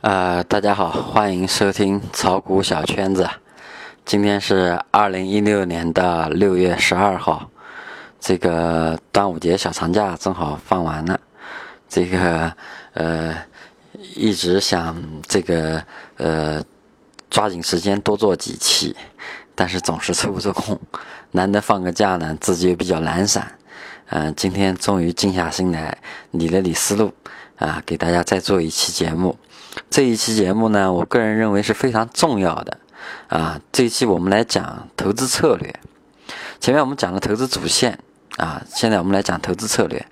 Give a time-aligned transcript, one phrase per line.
[0.00, 3.28] 呃，大家好，欢迎收听炒股小圈子。
[4.04, 7.50] 今天是二零一六年的六月十二号，
[8.20, 11.18] 这个端午节小长假正好放完了。
[11.88, 12.52] 这个
[12.92, 13.34] 呃，
[14.14, 15.82] 一直想这个
[16.16, 16.62] 呃，
[17.28, 18.94] 抓紧时间多做几期，
[19.56, 20.78] 但是总是抽不出空。
[21.32, 23.50] 难得放个假呢，自己又比较懒散。
[24.10, 25.98] 嗯，今天终于静下心来
[26.30, 27.12] 理了理思路，
[27.56, 29.36] 啊，给大家再做一期节目。
[29.90, 32.78] 这一期节目呢，我个人认为是非常重要的。
[33.28, 35.74] 啊，这一期我们来讲投资策略。
[36.60, 37.98] 前面我们讲了投资主线，
[38.36, 40.04] 啊，现在我们来讲投资策略。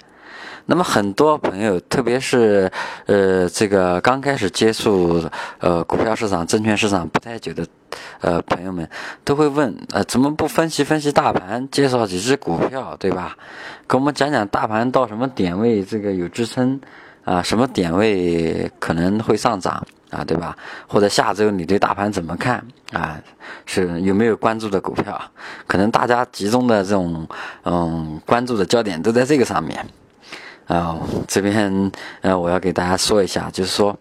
[0.69, 2.71] 那么很多朋友，特别是
[3.07, 5.23] 呃这个刚开始接触
[5.59, 7.65] 呃股票市场、证券市场不太久的
[8.21, 8.88] 呃朋友们，
[9.24, 13.37] 都会问：呃，怎么不分析分析大盘，介绍几只股票，对吧？
[13.88, 16.80] 给我们讲讲大盘到什么点位这个有支撑
[17.27, 20.57] 啊，什么点位可能会上涨啊，对吧？
[20.87, 23.21] 或者下周你对大盘怎么看啊？
[23.66, 25.21] 是有没有关注的股票？
[25.66, 27.29] 可能大家集中的这种
[27.65, 29.85] 嗯关注的焦点都在这个上面。
[30.68, 30.96] 啊，
[31.27, 33.96] 这边呃，我要给大家说一下，就是说，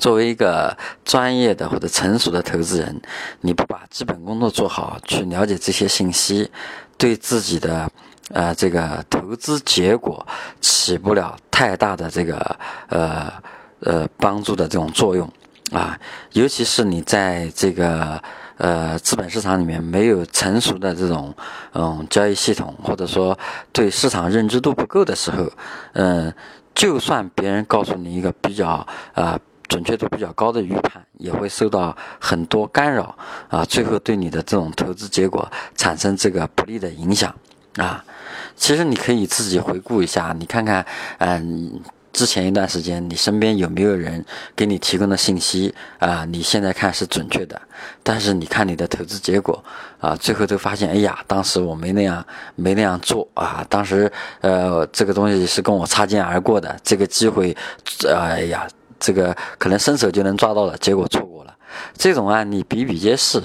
[0.00, 3.00] 作为一个专业的或者成熟的投资人，
[3.40, 6.50] 你不把基本工作做好，去了解这些信息，
[6.98, 7.90] 对自己的
[8.34, 10.26] 呃这个投资结果
[10.60, 12.36] 起不了太大的这个
[12.88, 13.32] 呃
[13.80, 15.26] 呃帮助的这种作用
[15.72, 15.98] 啊，
[16.32, 18.22] 尤其是你在这个。
[18.56, 21.34] 呃，资本市场里面没有成熟的这种
[21.72, 23.36] 嗯交易系统，或者说
[23.72, 25.50] 对市场认知度不够的时候，
[25.94, 26.32] 嗯，
[26.72, 37.34] 就算别人告诉你一个比较啊准确度比较高的预判，也会受到很多干扰啊，最后对你的这种投资结果产生这个不利的影响
[37.76, 38.04] 啊。
[38.56, 40.84] 其实你可以自己回顾一下，你看看，
[41.18, 41.80] 嗯。
[42.14, 46.24] 之前一段时间，你身边有没有人给你提供的信息啊？
[46.24, 47.60] 你现在看是准确的，
[48.04, 49.60] 但是你看你的投资结果
[49.98, 54.08] 啊，最后都发现，哎呀，当时我没那样，没那样做啊，当时
[54.42, 57.56] 呃，这个东西是跟我擦肩而过的，这个机会，
[58.08, 58.64] 哎呀，
[59.00, 61.52] 这个可能伸手就能抓到了，结果错过了。
[61.98, 63.42] 这种案例比比皆是，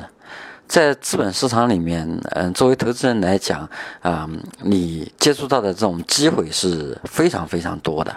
[0.69, 3.67] 在资本市场里面，嗯，作为投资人来讲
[4.01, 4.29] 啊，
[4.61, 8.15] 你接触到的这种机会是非常非常多的。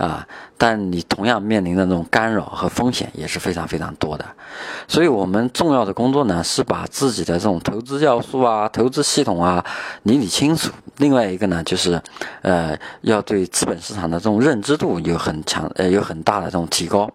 [0.00, 4.24] 啊，但你同样面临的那种干扰和风险也是非常非常多的，
[4.88, 9.62] 所以我们重要的工作呢是把自己的这种投资要素啊、投资系统啊
[10.04, 10.72] 理理清楚。
[10.96, 12.00] 另外一个呢，就是
[12.40, 17.10] 呃，要对资本市场的这种认知度有很强呃有很大的这种提高，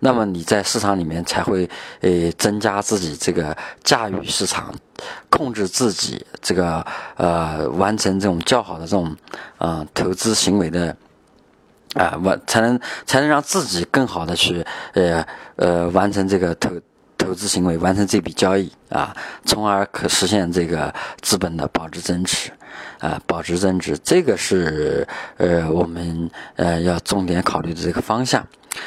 [0.00, 1.68] 那么你在市场里面才会
[2.00, 3.54] 呃增加自己这个
[3.84, 4.74] 驾驭市场、
[5.28, 6.82] 控制自己这个
[7.16, 9.14] 呃完成这种较好的这种
[9.58, 10.96] 呃投资行为的。
[11.94, 14.64] 啊，完才能才能让自己更好的去
[14.94, 15.24] 呃
[15.56, 16.70] 呃完成这个投
[17.18, 19.14] 投资行为，完成这笔交易啊，
[19.44, 22.50] 从而可实现这个资本的保值增值
[22.98, 28.44] 啊，保值增值，这个是呃我们呃要重点考虑的这个方向。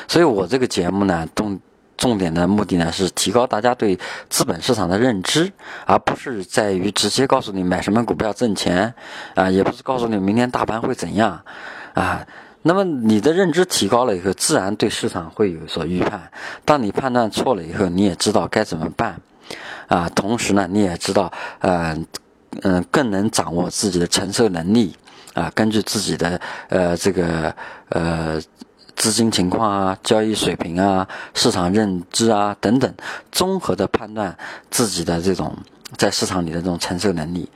[0.08, 1.60] 所以我这个节目呢，重
[1.96, 3.98] 重点的目的呢是提高大家对
[4.30, 5.50] 资本市场的认知，
[5.86, 8.94] 而不是在于直接告诉你买什么股票挣钱
[9.36, 11.40] 啊，也不是告诉你明天大盘会怎样
[11.94, 12.26] 啊。
[12.68, 16.32] 那么你的认知提高了以后，自然对市场会有所预判。
[16.66, 19.22] 当你判断错了以后，你也知道该怎么办，
[19.88, 21.96] 啊，同时呢，你也知道，呃，
[22.64, 24.96] 嗯，更能掌握自己的承受能力，
[25.36, 27.56] 啊，根据自己的呃这个
[27.90, 28.42] 呃
[28.96, 32.92] 资金情况啊、交易水平啊、市场认知啊等等，
[33.32, 34.36] 综合的判断
[34.72, 35.56] 自己的这种
[35.98, 37.48] 在市场里的这种承受能力。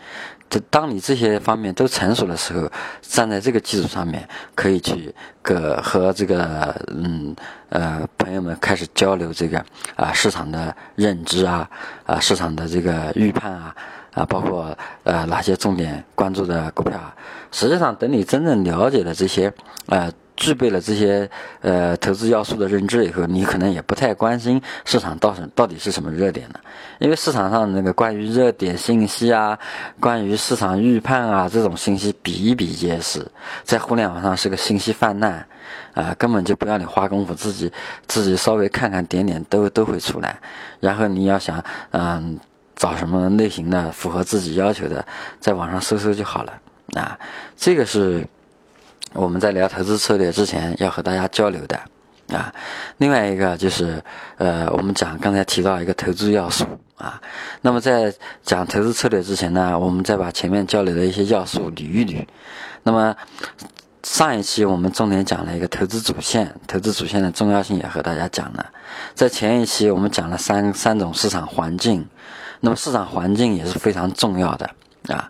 [0.50, 2.70] 这当你这些方面都成熟的时候，
[3.02, 7.36] 站在这个基础上面，可以去个和这个嗯
[7.70, 9.64] 呃朋友们开始交流这个
[9.96, 11.70] 啊市场的认知啊
[12.06, 13.76] 啊市场的这个预判啊
[14.14, 17.16] 啊包括呃哪些重点关注的股票啊。
[17.52, 19.54] 实际上，等你真正了解了这些
[19.88, 20.12] 啊。
[20.40, 21.30] 具备了这些
[21.60, 26.62] 呃投资要素的认知以后，你可能也不太关心市场到到底是什么热点了，
[27.00, 29.60] 因为市场上那个关于热点信息啊，
[30.00, 33.30] 关于市场预判啊这种信息比比皆是，
[33.66, 35.46] 在互联网上是个信息泛滥，
[35.94, 37.70] 啊，根本就不要你花功夫，自己
[38.08, 40.40] 自己稍微看看点点都都会出来，
[40.80, 41.62] 然后你要想
[41.92, 42.40] 嗯
[42.78, 45.06] 找什么类型的符合自己要求的，
[45.42, 46.54] 在网上搜搜就好了
[46.96, 47.20] 啊，
[47.58, 48.26] 这个是。
[49.14, 51.80] 我们在聊投资策略之前，要和大家交流的
[52.36, 52.54] 啊。
[52.98, 54.02] 另外一个就是，
[54.38, 56.66] 呃，我们讲刚才提到一个投资要素
[56.98, 57.20] 啊。
[57.62, 58.14] 那么在
[58.44, 62.26] 讲投资策略之前呢，我们再把前面交流的一些要素捋一捋。
[62.84, 63.16] 那么
[64.04, 68.66] 上一期我们重点讲了一个投资主线，投资主线的重要性也和大家讲了。
[69.14, 72.08] 在前一期我们讲了三三种市场环境，
[72.62, 74.70] 那么市场环境也是非常重要的
[75.10, 75.30] 啊。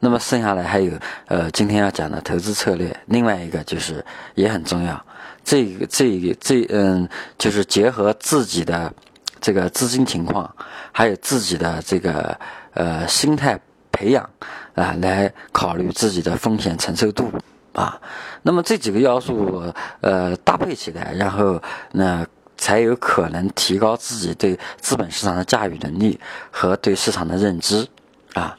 [0.00, 0.92] 那么剩下来还有
[1.26, 4.04] 呃今天要讲的投资策略，另外一个就是
[4.34, 5.04] 也很重要。
[5.44, 7.08] 这个这个这嗯，
[7.38, 8.92] 就是结合自己的
[9.40, 10.54] 这个资金情况，
[10.92, 12.38] 还有自己的这个
[12.74, 13.58] 呃心态
[13.90, 14.28] 培养
[14.74, 17.32] 啊，来考虑自己的风险承受度。
[17.74, 18.00] 啊，
[18.42, 22.26] 那么这几个要素呃搭配起来，然后那
[22.56, 26.18] 才有可能提高自己对资本市场的驾驭能力
[26.50, 27.86] 和对市场的认知
[28.34, 28.58] 啊。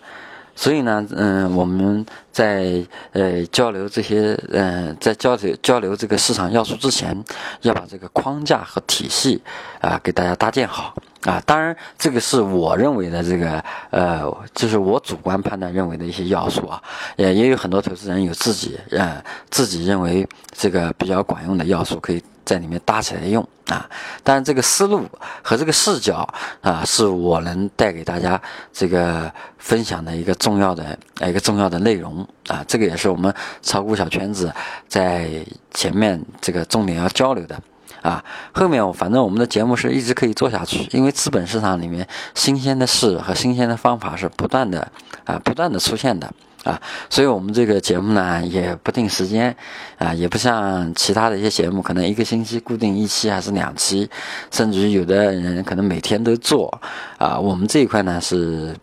[0.61, 7.17] 所以呢，嗯，我们在呃交流这些，嗯，在交流交流这个市场要素之前，
[7.61, 9.41] 要把这个框架和体系
[9.79, 10.93] 啊给大家搭建好。
[11.23, 11.41] 啊。
[11.45, 16.81] 当然，这个是我认为的这个，呃，就是我主观判断认为的一些要素啊。
[17.17, 22.23] 也也有很多投资人有自己，呃，自己认为这个比较管用的要素可以。
[22.45, 23.87] 在里面搭起来用啊，
[24.23, 25.05] 但是这个思路
[25.43, 26.27] 和这个视角
[26.61, 28.41] 啊，是我能带给大家
[28.73, 33.31] 这个分享的一个重要的一个重要的内容啊，这个也是我们
[33.61, 34.51] 炒股小圈子
[34.87, 35.29] 在
[35.75, 37.61] 前面这个重点要交流的
[38.01, 38.23] 啊。
[38.53, 44.91] 后面我反正我们的节目是一直可以做下去，因为资本市场里面新鲜的事和新鲜的方法是不断的
[45.25, 46.31] 啊，不断的出现的。
[46.65, 46.77] 啊，
[47.09, 49.55] 所以我们这个节目呢也不定时间，
[49.97, 54.09] 啊，也不像其他的一些节目，可能一个星期固定一期还是两期，
[54.51, 56.69] 甚至于有的人可能每天都做，
[57.17, 58.75] 啊，我们这一块呢是。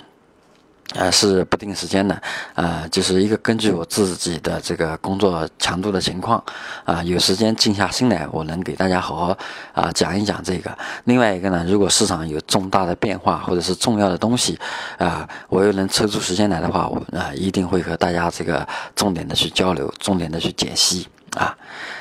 [0.95, 2.23] 呃，是不定时间的，
[2.55, 6.43] 呃，就是一个根据我自己的这个工作强度的情况，
[6.85, 9.39] 啊，有时间静下心来，我能给大家好好
[9.75, 10.71] 啊讲一讲这个。
[11.05, 14.59] 另外一个呢，如果市场有重大的变化或者是重要的东西，
[14.97, 21.55] 啊，我又能抽出时间来的话，我啊一定会和大家这个重点的去交流，重点的去解析，啊，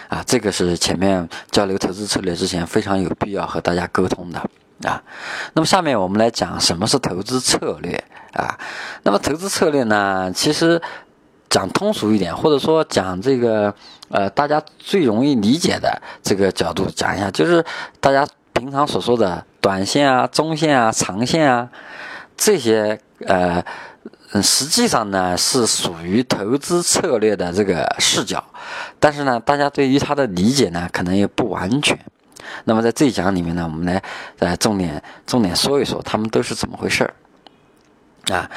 [0.10, 4.50] 啊，这个是前面交流投资策略之前非常有必要和大家沟通的。
[4.84, 5.02] 啊，
[5.54, 8.60] 那么下面我们来讲什么是投资策略啊？
[9.04, 10.82] 那么投资策略呢，其实
[11.50, 13.74] 讲通俗一点，或者说讲这个
[14.10, 17.64] 呃大家最容易理解的这个角度讲一下，就是
[18.02, 21.70] 大家平常所说的短线啊、中线啊、长线啊
[22.36, 23.64] 这些呃，
[24.44, 28.44] 实际上呢是属于投资策略的这个视角，
[29.00, 31.98] 但是呢，大家对于它的理解呢可能也不完全。
[32.66, 34.02] 那么在这一讲里面呢，我们来
[34.40, 37.14] 呃重点重点说一说他们都是怎么回事儿
[38.36, 38.50] 啊。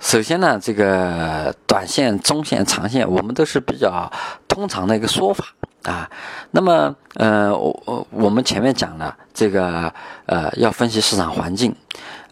[0.00, 4.10] 首先呢，这个短线、中线、长线，我们都是比较
[4.46, 5.46] 通常的一个说法
[5.84, 6.10] 啊。
[6.50, 9.92] 那么呃，我我们前面讲了这个
[10.26, 11.74] 呃要分析市场环境。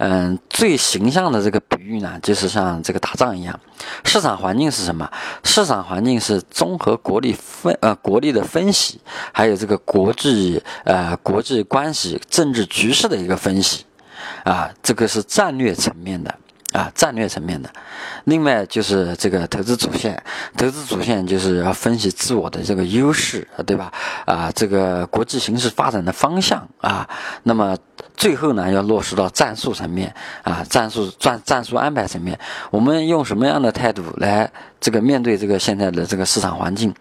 [0.04, 3.60] 嗯，最形象的这个比喻呢，就是像这个打仗一样。
[4.04, 5.08] 市场环境是什么？
[5.44, 9.00] 市场环境是综合国力分呃国力的分析，
[9.32, 13.84] 还有这个国际呃国际关系、政治局势的一个分析，
[14.42, 16.34] 啊，这个是战略层面的。
[16.72, 17.70] 啊，战略层面的，
[18.24, 20.20] 另外就是这个投资主线，
[20.56, 23.92] 投资主线就是要分析自我的这个优势，对吧？
[24.24, 27.08] 啊，这个国际形势发展的方向啊，
[27.42, 27.76] 那么
[28.16, 32.38] 最后呢，要落实到战术层面啊，战术战战术安排层面，
[32.70, 36.94] 我们用什么样的态度来这个面对这个现在的这个市场环境？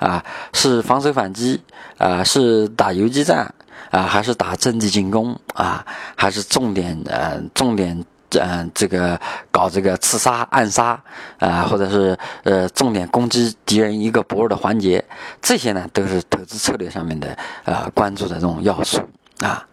[0.00, 1.62] 啊，是防守反击
[1.96, 3.54] 啊，是打游击战
[3.90, 5.86] 啊，还是打阵地进攻啊？
[6.16, 8.04] 还是重点呃重点？
[8.40, 9.20] 嗯，这个
[9.50, 10.98] 搞这个刺杀、暗杀，
[11.38, 15.04] 啊，或者是呃，重点攻击敌人一个薄弱的环节，
[15.40, 19.00] 这些呢，都是投资策略上面的呃关注的这种要素
[19.40, 19.66] 啊。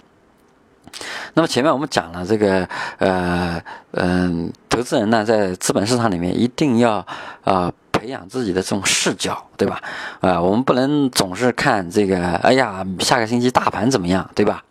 [1.35, 3.61] 那么前面我们讲了这个呃
[3.91, 7.05] 嗯，投资人呢，在资本市场里面一定要
[7.43, 9.81] 啊培养自己的这种视角，对吧？
[10.19, 14.63] 啊，我们不能总是看这个，哎呀，下个星期大盘怎么样，对吧？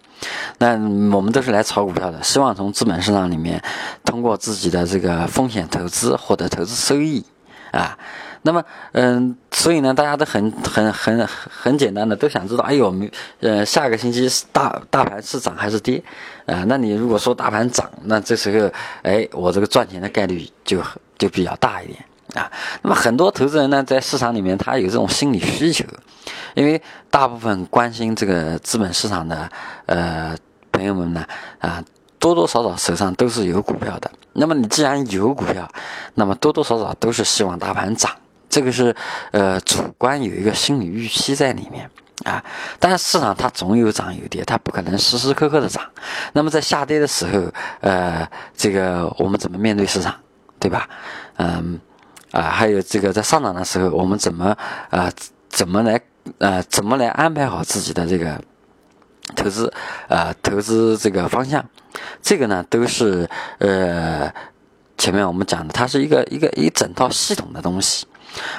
[0.58, 0.72] 那
[1.14, 3.62] 我们都是来炒股票的，希望从资本市场里面
[4.04, 7.24] 通过自己的这个风险投资获得投资收益
[7.70, 7.98] 啊。
[8.42, 12.94] 那么，嗯，所以呢，大家都很很很很简单的都想知道，哎呦，
[13.40, 16.02] 呃，下个星期大大盘是涨还是跌
[16.46, 16.64] 啊？
[16.68, 18.70] 那你如果说大盘涨，那这时候，
[19.02, 20.80] 哎，我这个赚钱的概率就
[21.18, 21.98] 就比较大一点。
[22.34, 22.50] 啊，
[22.82, 25.84] 那么很多投资人呢，在市场里面他有这种心理需求，
[26.54, 26.80] 因为
[27.10, 29.48] 大部分关心这个资本市场的
[29.86, 30.36] 呃
[30.70, 31.24] 朋友们呢，
[31.58, 31.82] 啊
[32.18, 34.10] 多多少少手上都是有股票的。
[34.34, 35.66] 那么你既然有股票，
[36.14, 38.12] 那么多多少少都是希望大盘涨，
[38.50, 38.94] 这个是
[39.30, 41.90] 呃主观有一个心理预期在里面
[42.24, 42.44] 啊。
[42.78, 45.82] 但是市场它总有涨有跌，它不可能时时刻刻的涨。
[46.34, 50.14] 那么在下跌的时候，呃，这个我们怎么面对市场，
[50.60, 50.86] 对吧？
[51.38, 51.80] 嗯。
[52.30, 54.56] 啊，还有这个在上涨的时候，我们怎么
[54.90, 55.10] 啊
[55.48, 56.00] 怎么来
[56.38, 58.40] 呃怎么来安排好自己的这个
[59.34, 59.72] 投资
[60.08, 61.64] 啊投资这个方向，
[62.22, 64.32] 这个呢都是呃
[64.98, 68.06] 前面我们讲的，它是一个一个一整套系统的东西，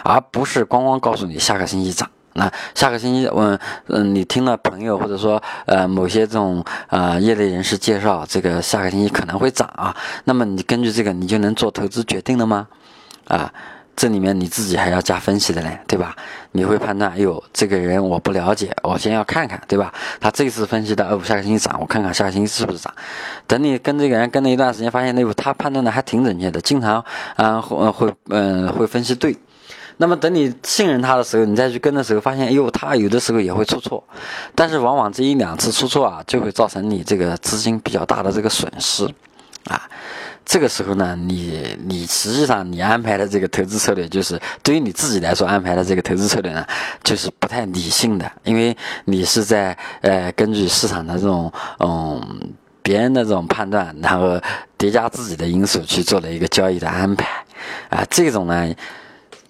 [0.03, 2.09] 而不是光光告诉你下个星期涨。
[2.33, 9.95] 那下个星期，我嗯，你听了朋友或者说呃某些这种呃业内人士介绍，这个下个星期可能会涨啊，
[10.25, 12.67] 那么你根据这个，你就能做投资决定了吗？
[13.29, 13.53] 啊，
[13.95, 16.13] 这里面你自己还要加分析的嘞，对吧？
[16.51, 19.93] 你会判断，哎呦，这个人我不了解，我先要看看，对吧？
[20.19, 22.93] 他这次分析的，哦，下个星期涨，我看看下个星期是不是涨。
[23.47, 27.03] 等你跟这个人跟了一段时间，发现那他判断的还挺准确的，经常
[27.35, 29.37] 啊会会嗯会分析对。
[30.01, 34.01] 那么等你信任他的时候，你再去跟的时候，发现，哎呦，他有的时候也会出错，
[34.55, 39.05] 但是往往这一两次出错啊，就会造成你这个资金比较大的这个损失，
[39.65, 39.81] 啊，
[40.51, 46.65] 这个时候呢，你你实际上你安排的这个投资策略，就是对于你自己来说安排的这个投资策略呢，
[47.03, 48.75] 就是不太理性的，因为
[49.05, 52.19] 你是在呃根据市场的这种嗯
[52.81, 54.41] 别人的这种判断，然后
[54.75, 57.27] 叠加自己的因素去做了一个交易的安排，
[57.91, 58.73] 啊，这种呢。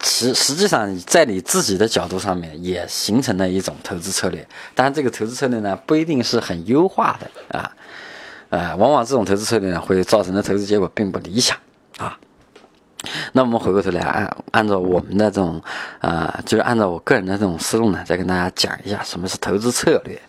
[0.01, 4.47] 实实际上，在你自己的角度上面，也形成了一种投资策略。
[4.73, 7.69] 当然，这个投资策略呢，不一定是很优化的啊，
[8.49, 11.57] 呃，往往这种投资策略呢，会造成的投资结果并不理想
[11.97, 12.17] 啊。
[13.33, 15.61] 那我们回过头来按按照我们的这种
[15.99, 20.19] 啊，就是按照我个人的这种思路呢，再跟大家讲一下什么是投资策略。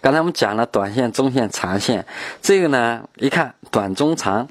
[0.00, 2.04] 刚才我们讲了短线、中线、长线，
[2.40, 4.48] 这个呢，一看短、中、长。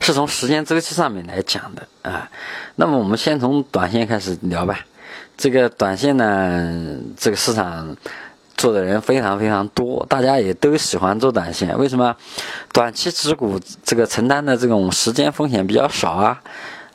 [0.00, 2.30] 是从时间周期上面来讲的啊，
[2.76, 4.80] 那么我们先从短线开始聊吧。
[5.36, 7.94] 这个短线呢，这个市场
[8.58, 11.78] 做的人非常非常多，大家也都喜欢做短线。
[11.78, 12.14] 为什么？
[12.72, 16.38] 短期持股这个承担的这种时间风险比较少啊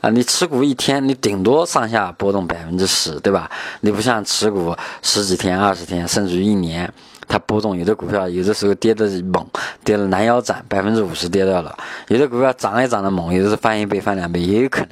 [0.02, 0.10] 啊！
[0.10, 3.50] 你持股一天，你顶多上下波动百分之十，对吧？
[3.80, 6.92] 你不像持股十几天、二十天，甚至于一年。
[7.26, 9.46] 它波动，有的股票有的时候跌的猛，
[9.82, 11.74] 跌了拦腰斩，百分之五十跌掉了；
[12.08, 14.90] 有的股票涨也涨得猛，有的是翻一倍、翻两倍也有可能。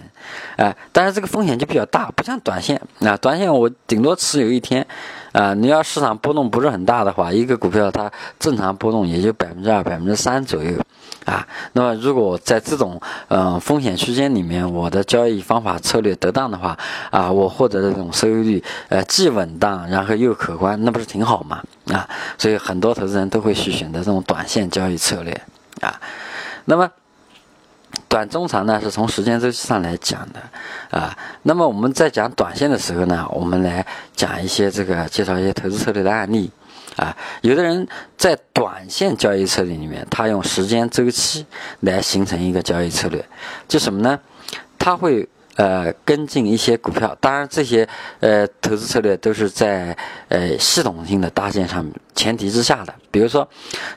[0.57, 4.87] 哎，但是这个风险就比较大，不像短线那，短线我顶多持有一天。
[5.33, 10.79] 啊，你要市场波动不是很大的话，一个股票它正常波动也就百分之二、百分之三左右，
[11.25, 16.77] 啊，那么如果在这种嗯风险区间里面，我的交易方法策略得当的话，
[17.11, 21.63] 啊，我获得的这种收益率呃既稳当，然后又可观，那不是挺好吗？
[21.87, 25.33] 啊，所以很多投资人都会去选择这种短线交易策略，
[25.81, 25.99] 啊，
[26.67, 26.91] 那么。
[28.13, 30.41] 短中长呢，是从时间周期上来讲的，
[30.91, 36.51] 啊，那么我们在讲短线的时候呢，我们来讲一些这个介绍一些投资策略的案例，
[36.97, 37.89] 啊，有的人
[38.19, 41.47] 在短线交易策略里面，他用时间周期
[41.81, 43.25] 来形成一个交易策略，
[43.67, 44.21] 就什么呢？
[44.79, 45.27] 他会。
[45.57, 47.89] 呃，跟进一些股票，当然这些
[48.21, 49.97] 呃投资策略都是在
[50.29, 52.95] 呃系统性的搭建上前提之下的。
[53.11, 53.47] 比如说，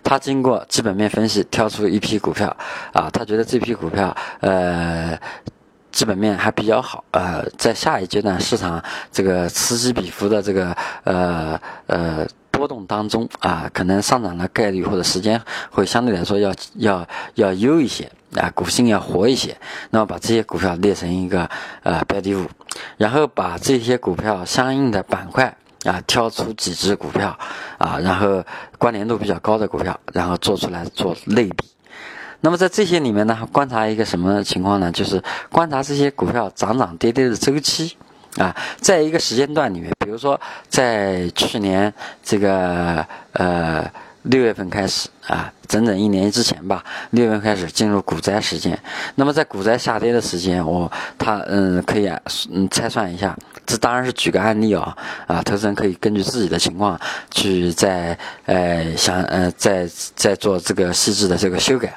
[0.03, 2.55] 他经过基本面分析，挑出一批股票，
[2.91, 5.17] 啊，他觉得这批股票呃
[5.91, 11.57] 基本面还比较好，呃，在下一阶段市场这个此起彼伏的这个呃
[11.87, 18.09] 呃波动当中啊，可能上涨的概率或者时间会相对来说要要要优一些。
[18.35, 19.55] 啊，股性要活一些，
[19.91, 21.49] 那么把这些股票列成一个
[21.83, 22.45] 呃标的物，
[22.97, 27.39] 然后把这些股票相应的板块啊挑出几只股票
[27.77, 28.43] 啊，然后
[28.77, 31.69] 关联度比较高的股票，然后做出来做类比。
[32.41, 34.91] 那么在这些里面呢，观察一个什么情况呢？
[34.91, 37.95] 就是观察这些股票涨涨跌跌的周期
[38.37, 40.39] 啊，在一个时间段里面，比如说
[40.69, 43.89] 在去年这个呃。
[44.27, 48.75] 六月份开始啊，整整一年之前吧，六月份开始进入股灾时间。
[49.13, 52.09] 那么在股灾下跌的时间，我他嗯可以
[52.51, 53.37] 嗯拆算一下，
[53.67, 56.99] 这当然是举个案例啊啊，投资人可以根据自己的情况
[57.29, 61.93] 去在呃想呃在在做这个细致的这个修改。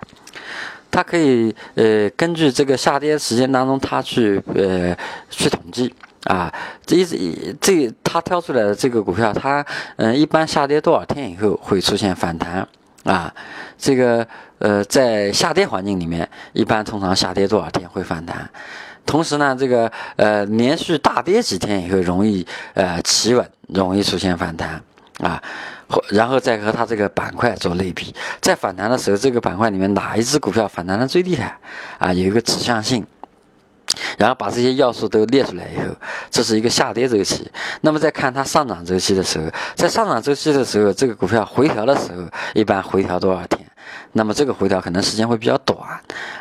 [0.90, 4.94] 他可以呃根据这个下跌时间当中，他去呃
[5.30, 5.94] 去统计。
[6.28, 6.52] 啊，
[6.84, 9.64] 这一直这他挑出来的这个股票，它
[9.96, 12.68] 嗯一般下跌多少天以后会出现反弹
[13.04, 13.32] 啊？
[13.78, 14.26] 这个
[14.58, 18.46] 呃在下跌环境里面，一般通常下跌多少天会反弹？
[19.06, 24.82] 同时呢，这个呃连续大跌几天以后容易呃企稳，容易出现反弹
[25.20, 25.42] 啊。
[26.10, 31.56] 然后再和它这个板块做类比，在反弹的时候，这个板块里面哪一只股票反弹的最厉害
[31.98, 32.12] 啊？
[32.12, 33.06] 有一个指向性。
[34.16, 35.94] 然后把这些要素都列出来以后，
[36.30, 37.50] 这是一个下跌周期。
[37.82, 42.22] 那么再看它上涨周期的时候，在上涨周期的时候，这个股票回调的时候，
[42.54, 43.67] 一般回调多少天？
[44.12, 45.78] 那么这个回调可能时间会比较短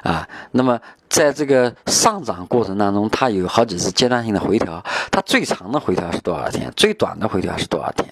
[0.03, 0.27] 啊。
[0.51, 6.71] 那么在这个上涨过程当中，它有好几次阶段性的回调，它最长的回调是多少天？
[6.75, 8.07] 最短的回调是多少天？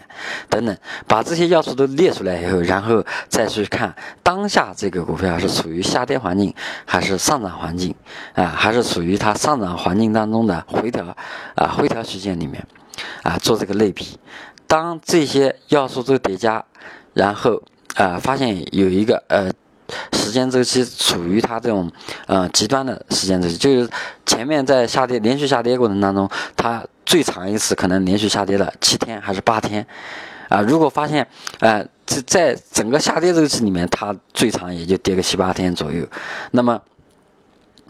[0.49, 3.93] 等等，把这些要素都列出来以后，然后再去看
[4.23, 6.53] 当下这个股票是处于下跌环境
[6.85, 7.93] 还是上涨环境
[8.33, 8.45] 啊？
[8.45, 11.05] 还是处于它上涨环境当中的回调
[11.55, 11.67] 啊？
[11.67, 12.65] 回调区间里面
[13.23, 14.17] 啊，做这个类比。
[14.67, 16.63] 当这些要素都叠加，
[17.13, 17.61] 然后
[17.95, 19.51] 啊，发现有一个呃。
[20.13, 21.91] 时间周期处于它这种
[22.25, 23.87] 呃极端的时间周期，就是
[24.25, 29.85] 前面在下跌连续下跌过程当中，它最长一次可能连续下跌了七天还是八天，
[30.49, 31.27] 啊，如果发现
[31.59, 36.03] 呃在在整个下跌周期里面，它最长也就跌个七八天左右，
[36.49, 36.81] 那么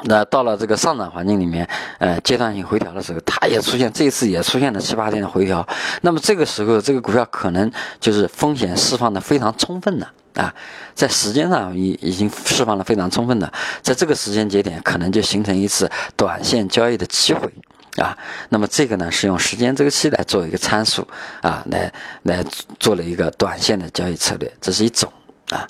[0.03, 1.67] 那到了这个上涨环境里面，
[1.99, 5.67] 呃阶段性回调的时候，它也出现这一次也出现了七八天的回调，
[6.01, 10.07] 那么这个时候这个股票可能就是风险释放的非常充分的。
[10.35, 10.53] 啊，
[10.93, 13.49] 在时间上已已经释放了非常充分的，
[13.81, 17.49] 在这个时间节点可能就形成一次短线交易的机会
[17.95, 18.17] 啊。
[18.49, 21.07] 那么这个呢是用时间周期来做一个参数
[21.41, 21.89] 啊，来
[22.23, 22.43] 来
[22.77, 25.09] 做了一个短线的交易策略，这是一种
[25.51, 25.65] 啊。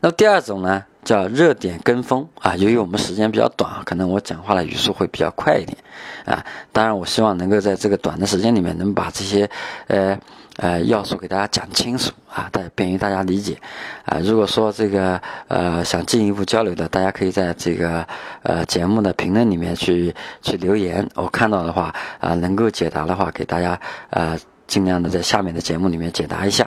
[0.00, 2.54] 那么第二种呢叫热点跟风啊。
[2.56, 5.78] 由于我们时间比较短，可能我讲话的语速会比较快一点
[6.26, 6.44] 啊。
[6.70, 9.48] 当然，我希望能够在这个短的时间里面能把这些
[9.86, 10.18] 呃。
[10.58, 13.58] 呃，要素给大家讲清楚啊，大便于大家理解
[14.06, 14.18] 啊。
[14.24, 18.06] 如果说这个呃想进一步交流的，大家可以在这个
[18.42, 24.34] 呃节目的评论里面去去留言，我看到的话啊，能够解答的话，给大家呃
[24.66, 26.66] 尽量的在下面的节目里面解答一下。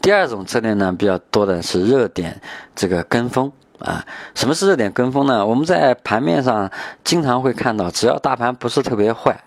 [0.00, 2.40] 第二种策略呢，比较多的是热点
[2.74, 3.52] 这个跟风。
[3.78, 4.02] 啊，
[4.34, 5.44] 什么是热点跟风呢？
[5.44, 6.70] 我们在盘面上
[7.04, 9.38] 经常会看到，只要大盘不是特别坏，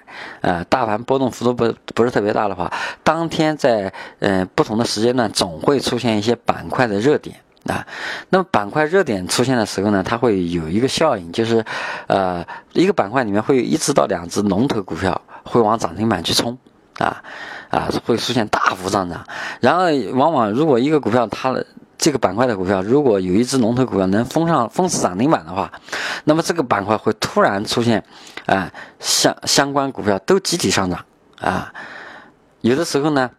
[0.41, 2.71] 呃，大盘波动幅度不不是特别大的话，
[3.03, 7.87] 当天在呃不同的时间段总会出现一些板块的热点啊。
[8.29, 11.65] 那么板块热点出现的时候呢，它会有一个效应，就是
[12.05, 16.55] 呃一个板块里面会有一只到两只龙头股票会往涨停板去冲
[16.99, 17.23] 啊
[17.69, 19.23] 啊，会出现大幅上涨。
[19.61, 21.65] 然后往往如果一个股票它的
[21.97, 25.71] 这个板块的股票，如果有一只龙头股票能封上封死涨停板的话，
[26.23, 28.03] 那么这个板块会突然出现，
[28.45, 31.03] 啊，相相关股票都集体上涨
[31.39, 31.73] 啊。
[32.61, 33.29] 有的时候呢，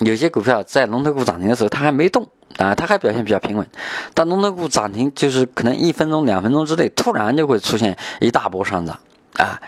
[0.00, 2.28] 有些股票在龙头股涨停的时候，它还没动
[2.58, 3.66] 啊，它还表现比较平稳。
[4.12, 8.98] 但龙头股涨停，就是可能一分钟、两分钟之内，突然就会出现一大波上涨
[9.38, 9.58] 啊。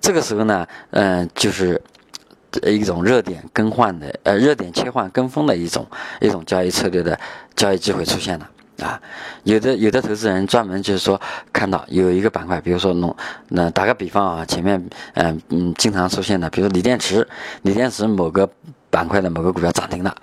[0.00, 1.82] 这个时候呢，嗯，就是。
[2.64, 5.86] 一种热点更换的，呃，热点切换跟风的一种
[6.20, 7.18] 一种交易策略的
[7.54, 9.00] 交易机会出现了啊！
[9.44, 11.20] 有的有的投资人专门就是说
[11.52, 13.14] 看到有一个板块，比如说农，
[13.48, 14.82] 那打个比方啊，前面
[15.14, 17.26] 嗯嗯经常出现的，比如锂电池，
[17.62, 18.48] 锂电池某个
[18.90, 20.14] 板块的某个股票涨停了，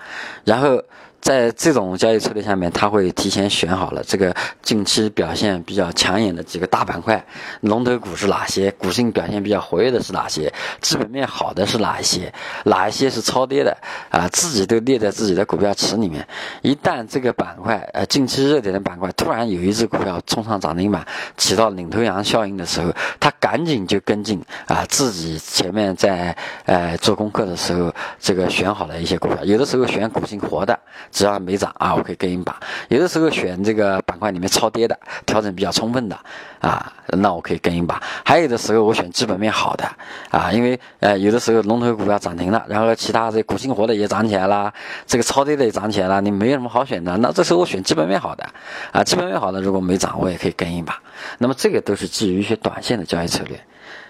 [0.43, 0.81] 然后。
[1.27, 7.21] 在这种交易策略下面，他会提前选好了这个近期表现比较抢眼的几个大板块，
[7.59, 8.71] 龙头股是哪些？
[8.71, 10.53] 股性表现比较活跃的是哪些？
[10.79, 12.33] 基本面好的是哪一些？
[12.63, 13.75] 哪一些是超跌的？
[14.09, 16.25] 啊，自己都列在自己的股票池里面。
[16.61, 30.79] 一旦这个板块，呃，近期热点的板块突然有一只股票冲上涨停板，起到领头羊效应的时候，他赶紧就跟进啊，自己前面在呃做功课的时候，这个选好了一些股票，有的时候选股性活的。
[31.17, 32.59] 只要没涨啊，我可以跟一把。
[32.89, 36.15] 有的时候选这个板块里面超跌的，调整比较充分的
[36.61, 37.99] 啊，那我可以跟一把。
[38.23, 39.83] 还有的时候我选基本面好的
[40.29, 44.71] 啊，因为呃有的时候龙头股票涨停了，然后其他这股性活的也涨起来了，
[45.07, 47.17] 这个超跌的也涨起来了，你没有什么好选的。
[47.17, 48.47] 那这时候我选基本面好的
[48.91, 51.01] 啊，基本面好的如果没涨，我也可以跟一把。
[51.39, 53.59] 那么这个都是基于一些短线的交易策略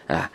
[0.08, 0.30] 啊。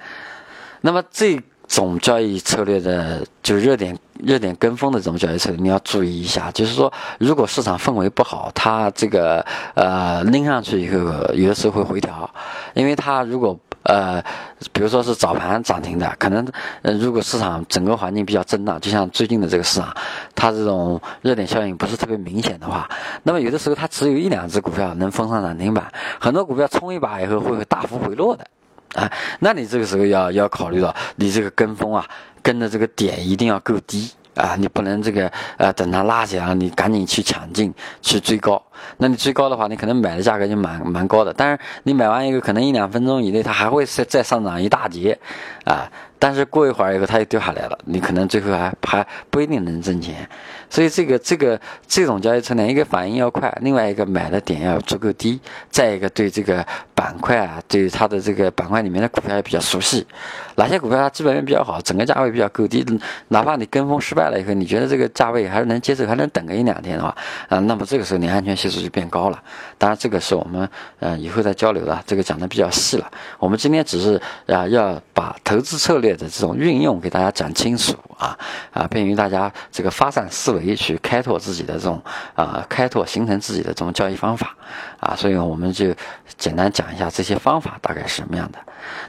[0.80, 1.38] 那么这。
[1.72, 6.50] 总交易策略的，就热点热点跟风的这种交易策略，你要注意一下。
[6.50, 10.98] 就是说，如果市场氛围不好，它这个呃拎上去以后，
[11.32, 12.28] 有的时候会回调，
[12.74, 14.22] 因为它如果呃，
[14.70, 16.46] 比如说是早盘涨停的，可能
[16.82, 19.96] 呃如果市场整个环境比较震荡，就像最近的这个市场，
[20.35, 22.87] 它这种热点效应不是特别明显的话，
[23.22, 28.46] 那么有的时候它只有一两只股票能封上涨停板，很多股票冲一把以后会大幅回落的。
[28.94, 32.07] 啊，那你这个时候要要考虑到，你这个跟风啊，
[32.42, 38.62] 跟的这个点一定要够低啊，你不能这个呃等它拉起来，你赶紧去抢进去追高。
[38.99, 45.18] 那你追高的话，你可能买的价格就蛮蛮高的，但是你买完一个，可能一两分钟以内它还会再再上涨一大截
[45.64, 45.90] 啊。
[46.18, 50.29] 但是过一会儿以后，它又掉下来了，你可能最后还还不一定能挣钱。
[50.71, 56.64] 所以这个这个这种交易策略，一个反应要快，另外一个买的点要足够低，再一个对这个
[56.95, 60.07] 板块啊，对它的这个板块里面的股票也比较熟悉，
[60.55, 62.87] 哪些股票它基本面比较好，整个价位比较够低，
[63.29, 67.09] 哪怕你跟风失败了以后，你觉得这个价位还是能接受，还能等个一两天的话，
[67.49, 68.71] 啊，那么这个时候你安全系数。
[68.80, 69.42] 就变高了。
[69.76, 70.68] 当然，这个是我们
[71.00, 73.11] 呃以后再交流的，这个讲的比较细了。
[73.38, 78.38] 我们今天只是啊要把投资策略的这种运用给大家讲清楚啊
[78.72, 82.00] 啊，便于大家这个发散思维去开拓自己的这种
[82.35, 84.56] 啊开拓形成自己的这种交易方法
[85.00, 85.16] 啊。
[85.16, 85.92] 所以我们就
[86.38, 88.58] 简单讲一下这些方法大概是什么样的。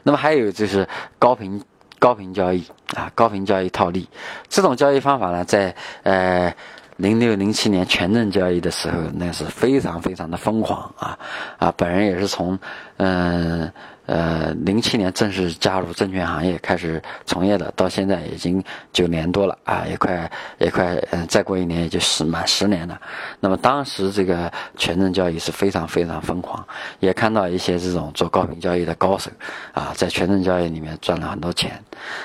[0.02, 0.88] 那么还有就是
[1.20, 1.64] 高频。
[2.00, 2.62] 高频交易
[2.96, 4.10] 啊，高频交易套利
[4.50, 6.54] 这种交易方法呢，在呃
[6.98, 11.18] 零六零七年权证交易的时候，那是非常非常的疯狂啊
[11.58, 11.74] 啊！
[11.76, 12.58] 本人也是从
[12.98, 13.72] 嗯。
[14.06, 23.00] 呃，零七年正式加入证券行业，开始从业的，到现在已经九年多了啊，也快也快，嗯，再过一年也就十满十年了。
[23.40, 26.62] 那么当时这个权证交易是非常非常疯狂，
[27.00, 29.32] 也看到一些这种做高频交易的高手
[29.72, 31.82] 啊，在权证交易里面赚了很多钱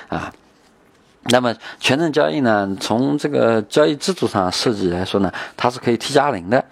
[0.08, 0.32] 啊。
[1.30, 6.64] 那么权证交易呢，从这个交易制度上设计来说呢，它是可以 T 加零的。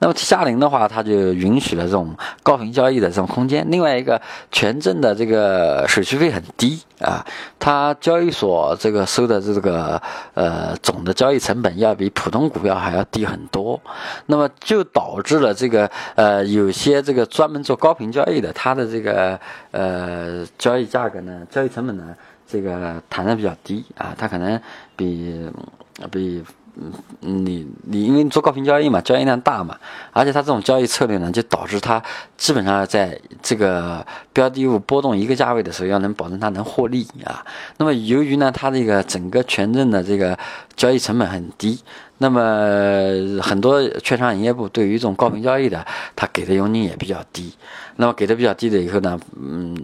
[0.00, 3.66] 那么 T 加零的话，它就允许了这种高频交易的这种空间。
[3.70, 4.20] 另外一个，
[4.50, 7.24] 权证的这个手续费很低啊，
[7.58, 10.00] 它交易所这个收的这个
[10.34, 13.80] 呃总的交易成本要比普通股票还要低很多。
[14.26, 22.14] 那么就导致了这个呃有些这个专门做高频交易的，它的这个呃交易价格呢，交易成本呢。
[22.52, 24.60] 这个谈的比较低啊，它可能
[24.94, 25.50] 比
[26.10, 29.76] 比嗯你你因为做高频交易嘛，交易量大嘛，
[30.12, 32.02] 而且它这种交易策略呢，就导致它
[32.36, 37.44] 基本上在这个标的物波动一个价位的时候，要能保证它能获利啊。
[37.78, 40.38] 那么由于呢，它这个整个权证的这个
[40.76, 41.78] 交易成本很低，
[42.18, 45.86] 那么很多券商营业部对于这种高频交易的，
[46.16, 47.52] 它给的佣金也比较低。
[47.96, 49.76] 那么给的比较低的以后呢，嗯。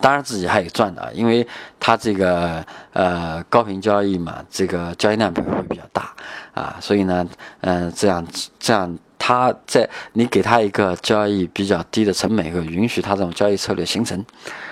[0.00, 1.46] 当然自己还有赚的，因为
[1.78, 6.14] 它这个呃高频交易嘛，这个交易量比会比较大
[6.52, 7.26] 啊，所以呢，
[7.60, 8.26] 嗯，这样
[8.58, 14.24] 这样，它在你给他一个交易比较低的成本以后，允许他这种交易策略形成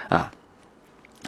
[0.08, 0.30] 啊。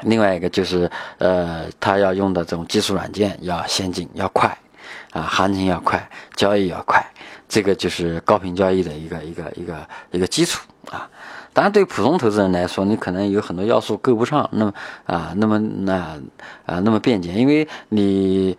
[0.02, 4.58] 另外一个就是呃，他要用的这种技术软件要先进要快
[5.12, 7.00] 啊，行情要快，交易要快，
[7.48, 11.08] 这个就是高频交易的一个一个一个一个基础啊。
[11.54, 14.74] 当然，对普通投资人来说，你可能有很多要素够不上，那么
[15.06, 15.94] 啊，那么那
[16.66, 18.58] 啊，那么便捷，因为你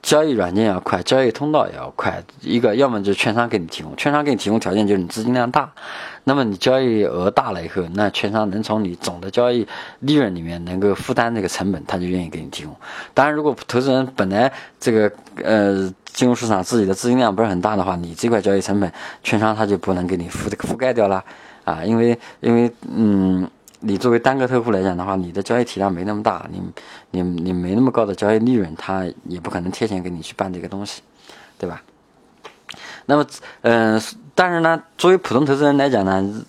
[0.00, 2.22] 交易软件要快，交易通道也要快。
[2.40, 5.68] 一个要么就是券商给你提供，券商给你提供条件就是你资金量大，
[6.22, 9.66] 那么你交易额大了以后，那券商能从你总的交易
[9.98, 12.74] 利润里面能够负担这个成本，他就愿意给你提供。
[13.12, 15.10] 当然，如果投资人本来这个
[15.42, 18.90] 呃金融市场自己的资金量不是很大的话，你这块交易成本，
[19.24, 21.22] 券商他就不能给你覆覆盖掉了。
[21.68, 23.46] 啊，因为因为嗯，
[23.80, 26.62] 你作为单个客户来讲的话，你的交易体量没那么大，你
[27.10, 31.02] 你你没那么高的交易利润，他也不可能贴钱给你去办这个东西，
[31.58, 31.82] 对吧？
[33.04, 33.26] 那么
[33.60, 34.00] 嗯，
[34.34, 36.42] 但是呢，作为普通投资人来讲呢，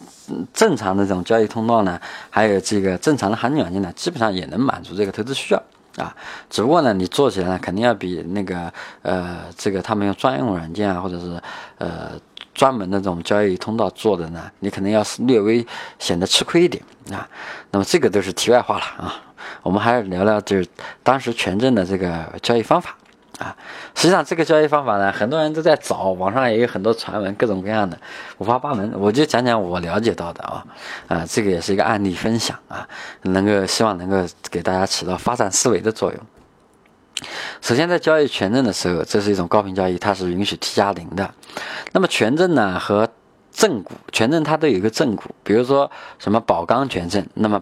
[0.53, 5.61] 正常的这种交易通道呢，还有这个正常的行情软件呢，基本上也能满足这个投资需要
[5.97, 6.15] 啊。
[6.49, 11.41] 只不过呢，你做起来呢，肯定要比那个呃，这个他们用专用软件啊，或者是
[11.77, 12.11] 呃。
[12.59, 15.65] 专门的这种交易通道做的呢，你可能要是略微
[15.97, 17.25] 显得吃亏一点啊。
[17.71, 19.15] 那么这个都是题外话了啊。
[19.63, 20.67] 我们还是聊聊就是
[21.01, 22.97] 当时权证的这个交易方法
[23.37, 23.55] 啊。
[23.95, 27.97] 实际上这个交易方法呢，很多人都在找，网上也有很多传闻，各种各样的
[28.39, 28.91] 五花八门。
[28.99, 30.65] 我就讲讲我了解到的啊
[31.07, 32.85] 啊，这个也是一个案例分享啊，
[33.21, 34.17] 能够希望能够
[34.51, 36.19] 给大家起到发展思维的作用。
[37.61, 41.33] 首先，在交易权证的时候，这是一种高频交易，它是允许 T 加零的。
[41.91, 43.09] 那么权证呢和
[43.51, 47.61] 正股，权证它都有一个正股，比如说什么宝钢权证，那么。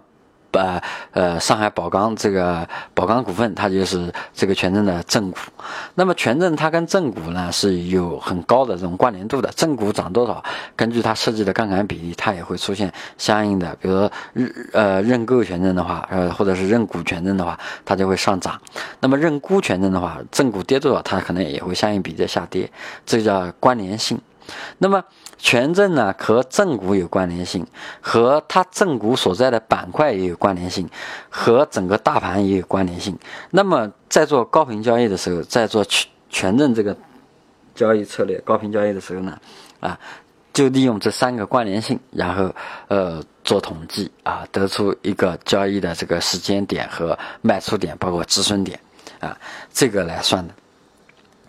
[0.58, 5.38] 呃呃，上海宝钢这个宝钢股份，它就是这个权证的正股。
[5.96, 9.50] 那么权证它跟正股呢是有很高的这种关联度的。
[9.56, 10.44] 正股涨多少，
[10.76, 13.76] 根据它设计的杠杆比例，它也会出现相应的。
[13.82, 18.60] 比如说认呃认购权证的话，呃或者是认股权证的话，它就会上涨。
[19.00, 22.70] 那么认沽权证的话，正股跌多少，它可能也会相应比例下跌。
[23.06, 24.20] 这叫关联性。
[24.78, 25.04] 那么
[25.38, 27.66] 权证呢和正股有关联性，
[28.02, 30.90] 和它正股所在的板块也有关联性，
[31.30, 33.18] 和整个大盘也有关联性。
[33.52, 36.96] 那么在做高频交易的时候，在做权权证这个
[37.76, 39.40] 交易策略高频交易的时候呢，
[39.80, 39.98] 啊，
[40.54, 42.54] 就利用这三个关联性，然后
[42.88, 48.80] 呃做统计啊，得出一个交易的这个时间点和卖出点，包括止损点
[49.20, 49.38] 啊，
[49.72, 50.54] 这个来算的。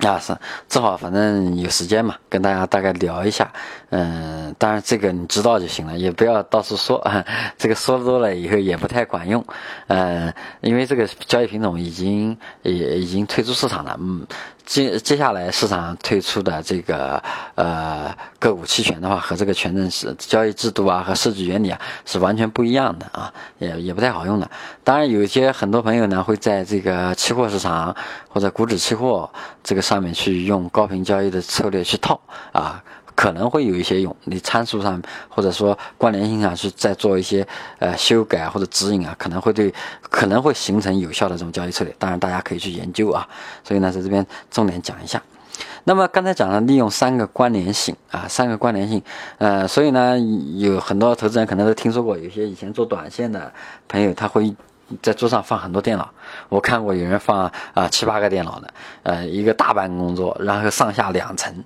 [0.07, 0.37] 啊是，
[0.69, 3.53] 正好反正有时间嘛，跟大家大概聊一下。
[3.91, 7.05] 嗯，当然这个你知道就行了，也不要到处说。
[7.59, 9.45] 这个说多了以后也不太管用。
[9.89, 13.97] 嗯，因为这个交易品种已经也已经退出市场了。
[13.99, 14.25] 嗯，
[14.69, 17.23] 接接下来市场推出的这个
[17.55, 24.51] 呃个股期权的话，和这个权证是交易制度啊和设计原理啊是完全不一样的啊，也也不太好用的。
[24.85, 27.97] 当然，有一些很多朋友呢会在这个期货市场
[28.29, 29.31] 或者股指期货
[29.65, 32.21] 这个上面去用高频交易的策略去套
[32.53, 32.85] 啊。
[33.19, 37.45] 可能会有一些用，你参数上或者说关联性上去再做一些
[37.81, 41.93] 呃修改或者指引啊，可能会对可能会形成有效的这种交易策略。
[41.99, 43.29] 当然，大家可以去研究啊。
[43.65, 45.21] 所以呢，在这边重点讲一下。
[45.83, 49.03] 那么刚才讲了利用三个关联性啊，三个关联性，
[49.39, 50.17] 呃，所以呢，
[50.57, 53.53] 有很多投资人可能都听说过，有些以前做短线的
[53.89, 54.55] 朋友他会。
[55.03, 56.09] 在桌上放很多电脑，
[56.49, 61.65] 我看过有人放啊七八个电脑的，呃一个大办公桌，然后上下两层，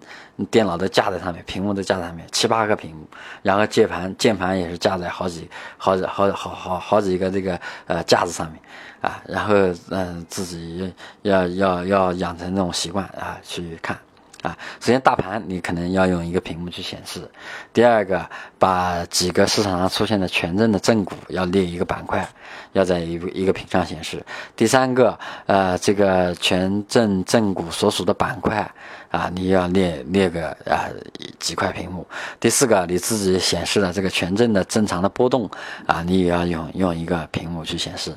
[0.50, 3.06] 电脑都架在上面，屏幕都架在上面，七八个屏幕，
[3.42, 8.60] 然后键盘键盘也是架在好几好几好好好好几个这个呃架子上面，
[9.00, 9.54] 啊，然后
[9.90, 13.96] 嗯自己要要要养成这种习惯啊去看。
[14.42, 17.30] 啊，首先大盘你可能要用一个屏幕去显示，
[17.72, 18.28] 第二个
[18.58, 22.28] 把几个市场上出现的权证的正股要列一个板块，
[22.72, 24.20] 要在一一个屏上显示，
[24.56, 28.68] 第三个呃这个权证正股所属的板块
[29.10, 30.90] 啊你要列列个啊
[31.38, 32.04] 几块屏幕，
[32.40, 35.48] 第四个你自己显示的这个权证的正常的波动
[35.86, 38.12] 啊你也要用用一个屏幕去显示，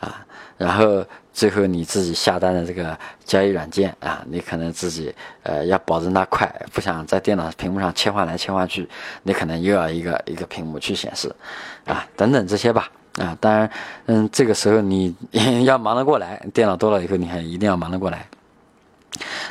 [0.00, 0.24] 啊。
[0.58, 8.86] 然后最后你自己下单的这个交易软件啊，你可能自己呃要保证它快，不想在电脑屏幕上切换来切换去，
[9.22, 11.34] 你可能又要一个一个屏幕去显示，
[11.86, 13.70] 啊等等这些吧啊，当然
[14.06, 15.16] 嗯这个时候你
[15.64, 18.26] 要忙得过来，电脑多了以后你还一定要忙得过来。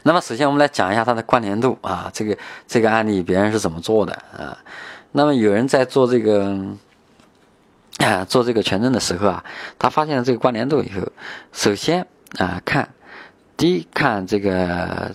[0.04, 4.58] 那么首先我们来讲一下它的关联度啊，这个这个案例别人是怎么做的啊？
[5.14, 6.56] 那么有人在做这个。
[8.28, 9.44] 做这个权证的时候啊，
[9.78, 11.12] 他发现了这个关联度以后，
[11.52, 12.90] 首先啊看，
[13.58, 15.12] 第一看这个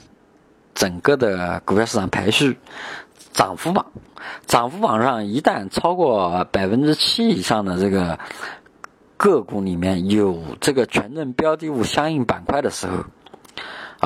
[0.75, 2.59] 整个的股票市场排序
[3.33, 3.87] 涨幅榜，
[4.47, 8.19] 涨幅榜上一旦超过百分之七以上的这个
[9.17, 13.05] 个股里面有这个权证标的物相应板块的时候，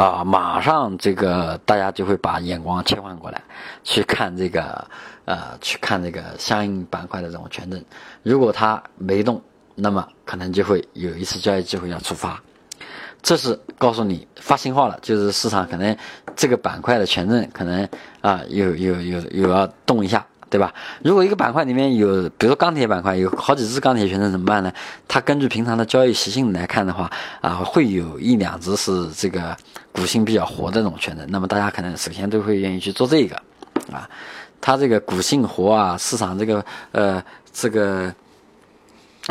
[0.03, 3.43] 啊，马上这个大家就会把眼光切换过来，
[3.85, 4.89] 去看这个。
[5.31, 7.81] 呃，去看这个相应板块的这种权证，
[8.25, 9.41] 如果它没动，
[9.77, 12.43] 那么可能就会有一次交易机会要触发。
[13.23, 15.97] 这是告诉你发信号了，就是市场可能
[16.35, 17.89] 这个板块的权证可能
[18.21, 20.75] 啊有有有有要动一下，对吧？
[21.05, 24.73] 如果一个板块里面有，比如说钢铁板块有好几只钢铁权证怎么办呢？
[25.07, 27.09] 它根据平常的交易习性来看的话，
[27.41, 29.57] 啊，会有一两只是这个
[29.93, 33.37] 股性比较活的这种权证，那么大家可能首先都会愿意去做这个，
[33.93, 34.11] 啊。
[34.61, 38.13] 它这个股性活啊，市场这个呃这个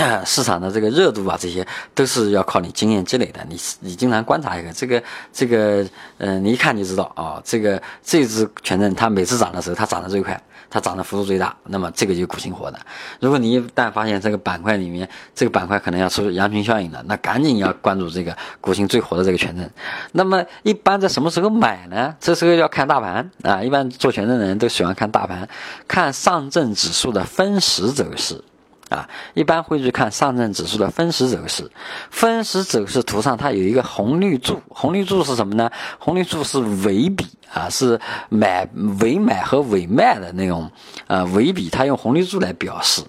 [0.25, 3.45] 市场的这个热度啊，这些都是要靠你经验积累的。
[3.49, 5.85] 你你经常观察一个这个这个
[6.17, 10.41] 嗯，你一看就知道啊，这个这只权证它每次涨的时候，它涨得最快。
[10.71, 12.79] 它涨的幅度最大，那么这个就股性活的。
[13.19, 19.67] 如果你一旦发现这个板块里面这个板块可能要出羊群效应的，那赶紧要关注这个股性最活的这个权证。
[20.11, 22.15] 那么一般在什么时候买呢？
[22.19, 25.49] 这时候要看大盘啊，一般做权证的人都喜欢看大盘，
[25.87, 28.43] 看上证指数的分时走势。
[28.89, 31.69] 啊，一般会去看上证指数的分时走势。
[32.09, 35.71] 分时走势图上它有一个红绿柱，红绿柱是什么呢？
[35.99, 37.99] 红绿柱是尾比啊，是
[38.29, 38.67] 买
[38.99, 40.71] 尾买和尾卖的那种
[41.07, 43.03] 呃尾比，它用红绿柱来表示。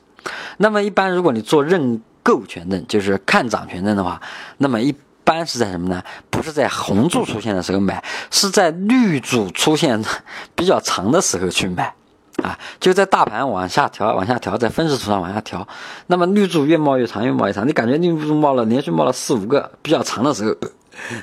[0.59, 4.21] 那么一般如果你做认购权证，就是看涨权证的话，
[4.59, 6.03] 那么一般是在什么呢？
[6.29, 10.05] 不是在红柱出现的时候买，是在绿柱出现
[10.55, 11.95] 比较长的时候去买。
[12.43, 15.67] 啊，就在大盘往下调，往下调，在分时图上往下调，
[16.07, 20.55] 那么绿柱越冒越长，越冒越长，你感觉绿柱冒了连续冒了四五个比较长的时候，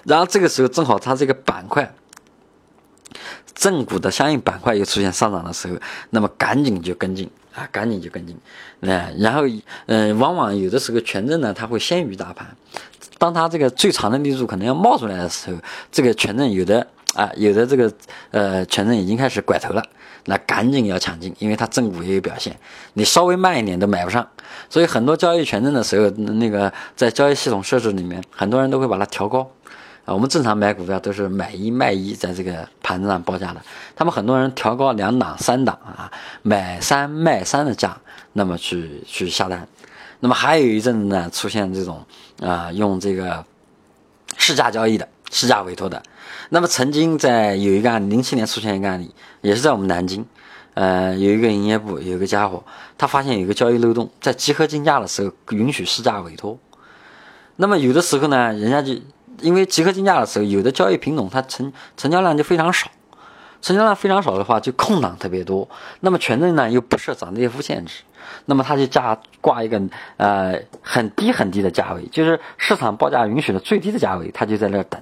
[0.04, 1.94] 然后这个时候正好它这个板块
[3.56, 5.76] 正股的相应板块又出现上涨的时候，
[6.12, 8.38] 那么赶紧就跟进啊，赶紧就跟进，
[8.82, 9.42] 那然后
[9.88, 12.46] 嗯，往往有的时候权证呢，它会先于大盘，
[13.18, 15.58] 当它这个最长的绿柱可能要冒出来的时候，
[15.92, 17.92] 这个权证有的啊，有的这个
[18.30, 19.84] 呃权证已经开始拐头了。
[20.30, 22.56] 那赶紧要抢进，因为它正股也有表现，
[22.94, 24.28] 你稍微慢一点都买不上。
[24.70, 29.50] 所以很多交易权证的时候，那个在交易系统设置里面，很多人都会把它调高。
[30.06, 33.62] 啊，我们正常买股票都是买一卖一，在这个盘子上报价的。
[33.96, 36.12] 他们很多人调高两档、三档啊，
[36.44, 37.98] 买三卖三的价，
[38.34, 39.68] 那么去去下单。
[40.20, 42.06] 那么还有一阵子呢，出现这种
[42.42, 43.44] 啊，用这个
[44.38, 45.08] 市价交易的。
[45.30, 46.02] 市价委托的，
[46.50, 50.26] 那么曾经在有一个案，零七年出现一个案例，也是在我们南京，
[50.74, 52.64] 呃，有一个营业部有一个家伙，
[52.98, 56.58] 他发现有个交易漏洞，在集合竞价的时候允许市价委托，
[57.58, 58.94] 那么有的时候呢，人家就
[59.42, 62.90] 因为集合竞价的时候，有的交易品种它成成交量就非常少，
[63.62, 65.68] 成交量非常少的话，就空档特别多。
[66.00, 68.02] 那么权证呢又不设涨跌幅限制，
[68.46, 69.82] 那么它就价挂一个
[70.16, 75.00] 呃很低很低的价位，就是市场报价允许的最低的价位，它就在那儿等。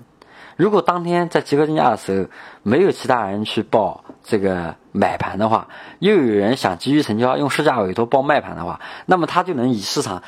[0.55, 2.29] 如果当天在集合竞价的时候
[2.63, 5.67] 没有其他人去报这个买盘的话，
[5.99, 10.23] 又有人想急于成交用市价委托报卖盘的话，那么他就能以市场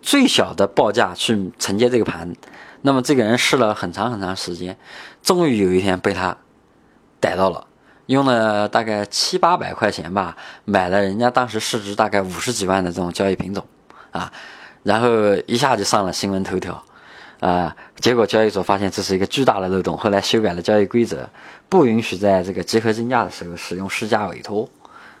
[0.00, 2.32] 最小的报价去承接这个盘。
[2.82, 4.76] 那么这个人试了很长很长时间，
[5.22, 6.36] 终于有一天被他
[7.18, 7.66] 逮到了，
[8.06, 13.64] 用了大概七八百块钱吧，买了人家当时市值大概五十几万的这种交易品种
[14.12, 14.32] 啊，
[14.84, 15.08] 然后
[15.46, 16.84] 一下就上了新闻头条。
[17.42, 21.28] 啊，结果交易所发现这是一个巨大的漏洞，后来修改了交易规则，
[21.68, 24.68] 不允许在这个集合竞价的时候使用市价委托，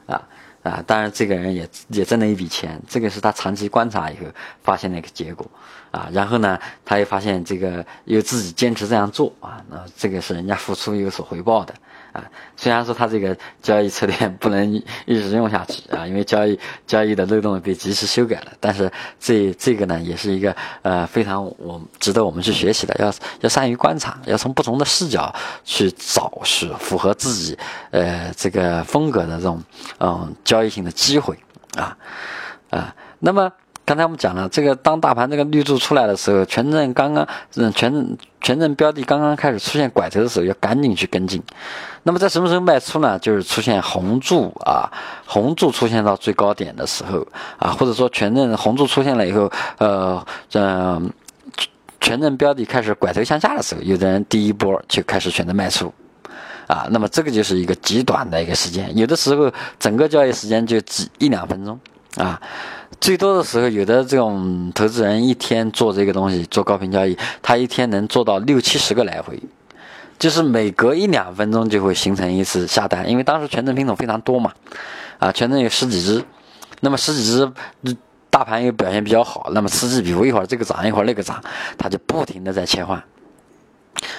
[0.06, 0.22] 啊
[0.62, 4.26] 啊，当然这个人也也挣了一笔钱，这个是他长期观察以后
[4.62, 5.44] 发现的一个结果，
[5.90, 11.74] 啊，然后呢，他又发现这个又自己坚持这样做啊，那这个是人家付出有所回报的。
[12.12, 12.22] 啊，
[12.56, 14.72] 虽然说它这个交易策略 不能
[15.06, 27.58] 一直用下去啊，因为交易交易的漏洞被及时修改了，但是这这个呢，也是一个呃非常我值得我们去学习的，要要善于观察，要从不同的视角去找是符合自己
[27.90, 29.62] 呃这个风格的这种
[29.98, 31.38] 嗯交易性的机会
[31.76, 31.96] 啊
[32.70, 33.50] 啊，那么。
[33.84, 41.42] 刚才我们讲了，这个当大盘这个绿柱出来的时候，权证刚刚，嗯，权证权证标的刚刚开始出现拐头的时候，要赶紧去跟进。
[42.04, 43.18] 那么在什么时候卖出呢？
[43.18, 44.88] 就是出现红柱啊，
[45.26, 47.26] 红柱出现到最高点的时候
[47.58, 51.12] 啊，或者说权证红柱出现了以后，呃，嗯，
[52.00, 55.92] 权证标的开始拐头向下的时候，有的人第一波就开始选择卖出，
[56.68, 61.78] 啊，那么这个就是一个极短的一个时间，有的时候整个交易时间就几一两分钟
[62.16, 62.40] 啊。
[63.02, 69.36] 最多的时候，有的这种投资人一天做这个东西，做高频交易，他一天能做到六七十个来回，
[70.20, 74.52] 就是每隔一两分钟就会形成一次下单，因为当时权证品种非常多嘛，
[75.18, 76.24] 啊，权证有十几只，
[76.78, 77.96] 那么十几只，
[78.30, 81.42] 大盘又表现比较好，那么此起彼伏，一会儿这个涨，一会儿那个涨，
[81.76, 83.02] 它就不停的在切换，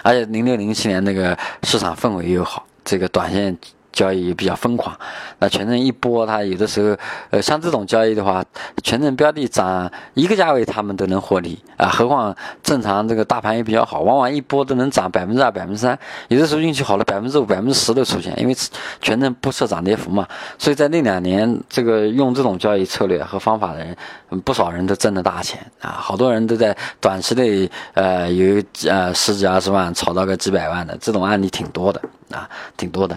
[0.02, 3.58] 而且零六零七年那个市场氛围又好，这个短线。
[3.94, 4.94] 交易也比较疯狂，
[5.40, 6.98] 那权证一波，它有的时候，
[7.30, 8.44] 呃，像这种交易的话，
[8.84, 11.88] 权证标的涨一个价位，他们都能获利啊。
[11.88, 18.56] 何况正常这个大盘也比较好，往往一波都能涨百分之二、百分之三，有的时候运气好了，百分之五、百分之十都出现，因为
[19.00, 20.28] 权证不设涨跌幅嘛。
[20.58, 23.96] 所以在那两年，这个用这种交易策略和方法的人，
[24.44, 32.02] 不少人都挣了大钱啊，好多人都在短期内，呃，有呃十几二十万炒到个几百万的，这种案例挺多的
[32.32, 33.16] 啊，挺多的。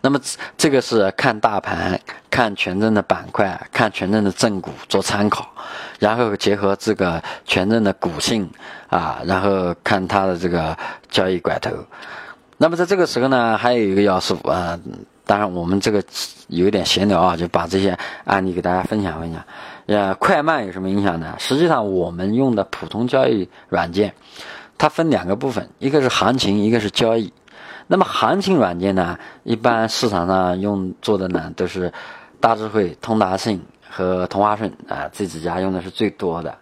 [0.00, 0.20] 那么
[0.56, 5.48] 这个是看大盘、看权证的板块、看权证的正股做参考，
[5.98, 8.48] 然后结合这个权证的股性
[8.88, 10.76] 啊，然后看它的这个
[11.10, 11.70] 交易拐头。
[12.56, 14.78] 那么在这个时候呢，还有一个要素啊，
[15.26, 16.02] 当然我们这个
[16.48, 19.44] 有点闲聊啊，就把这些案例给大家分享分享。
[19.86, 21.34] 呃，快慢有什么影响呢？
[21.38, 24.14] 实际上我们用的普通交易软件，
[24.76, 27.32] 它分两个部分，一个是行情，一个是交易。
[27.88, 31.92] 那么行情软件呢，一般市场上用做的呢都是
[32.38, 36.56] 大智慧、通达信和同花顺啊，这几家用的是最多的。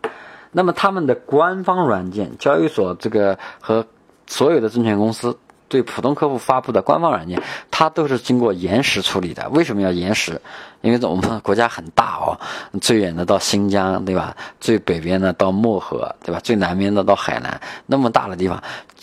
[0.53, 3.85] 那么他们的官方软件，交易所这个和
[4.27, 5.37] 所有的证券公司
[5.69, 9.49] 对普通客户发布的官方软件，它都是经过延时处理的。
[9.51, 10.41] 为什么要延时？
[10.87, 12.39] 因为我们国家很大哦，
[12.81, 14.35] 最远的到新疆，对吧？
[14.61, 16.41] 最北边的到漠河，对吧？
[16.45, 18.63] 最南边的到海南，那么大的地方，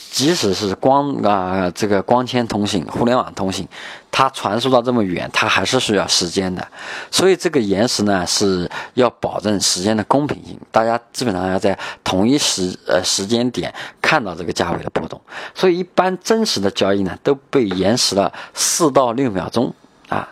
[0.09, 3.67] 即使是光啊这个光纤通信、互联网通信，
[4.09, 6.65] 它传输到这么远，它还是需要时间的。
[7.11, 15.19] 所以这个延时呢，是要保证时间的公平性，大家基本上要在同一时呃时间点看到这个价位的波动。
[15.53, 19.73] 所以一般真实的交易呢，都被延时了四到六秒钟
[20.07, 20.29] 啊。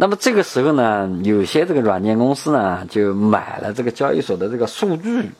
[0.00, 5.30] 那么这个时候呢，有些这个软件公司呢，就买了这个交易所的这个数据，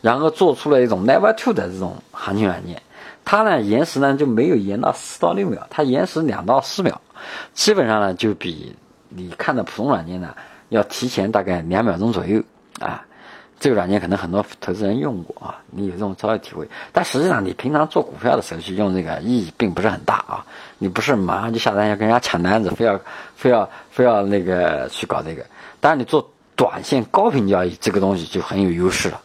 [0.00, 2.80] 然后做出了一种 Never Two 的这种行情软件，
[3.26, 6.98] 它呢延时呢就没有延到四到六秒，它延时两到四秒，
[7.52, 8.74] 基本上呢就比
[9.10, 10.34] 你看的普通软件呢
[10.70, 12.42] 要提前大概两秒钟左右
[12.78, 13.04] 啊。
[13.60, 16.66] 这个软件可能很多投资人用过啊，你有这种稍微体会。
[16.92, 20.44] 但实际上，你平常做股票的时候去用这个意义并不是很大啊。
[20.78, 22.98] 你不是马上就下单要跟人家抢单子，非要
[23.36, 25.44] 非要非要那个去搞这个。
[25.78, 29.20] 当然，你做短线高频交易，这个东西就很有优势了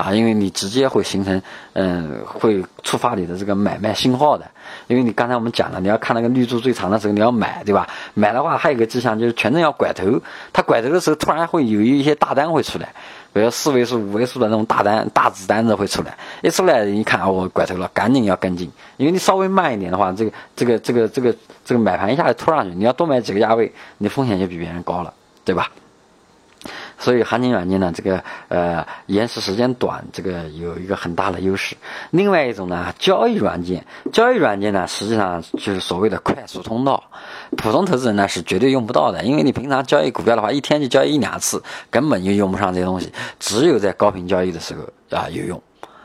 [0.00, 1.42] 啊，因为你直接会形成，
[1.74, 4.50] 嗯，会触发你的这个买卖信号的。
[4.86, 7.86] 因为你刚才我们讲了，你要看那个绿柱最长的时候，你要买，对吧？
[8.14, 10.20] 买的话，还有个迹象就是权证要拐头，
[10.52, 12.94] 它拐头的时候，突然会有一些大单会出来，
[13.32, 16.16] 比如四位数、五位数的那种大单、大子单子会出来。
[16.42, 18.70] 一出来，一看我拐头了，赶紧要跟进。
[18.96, 21.34] 因为你稍微慢一点的话，这个、这个、这个、这个、
[21.64, 25.12] 这个买盘一下子拖上去，你要多买几个价位，你风险就比别人高了，
[25.44, 25.70] 对吧？
[27.00, 31.74] 所以，行情软件呢，这个呃延时时间短，这个有一个很大的优势。
[32.10, 37.02] 另外一种呢，交易软件，交易软件呢，实际上就是所谓的快速通道，
[37.56, 45.60] 普通投资人呢是绝对用不到的，因为你平常交易股票的话，一天就交易一两次，根本就用不上这些东西，只有在高频交易的时候啊有用。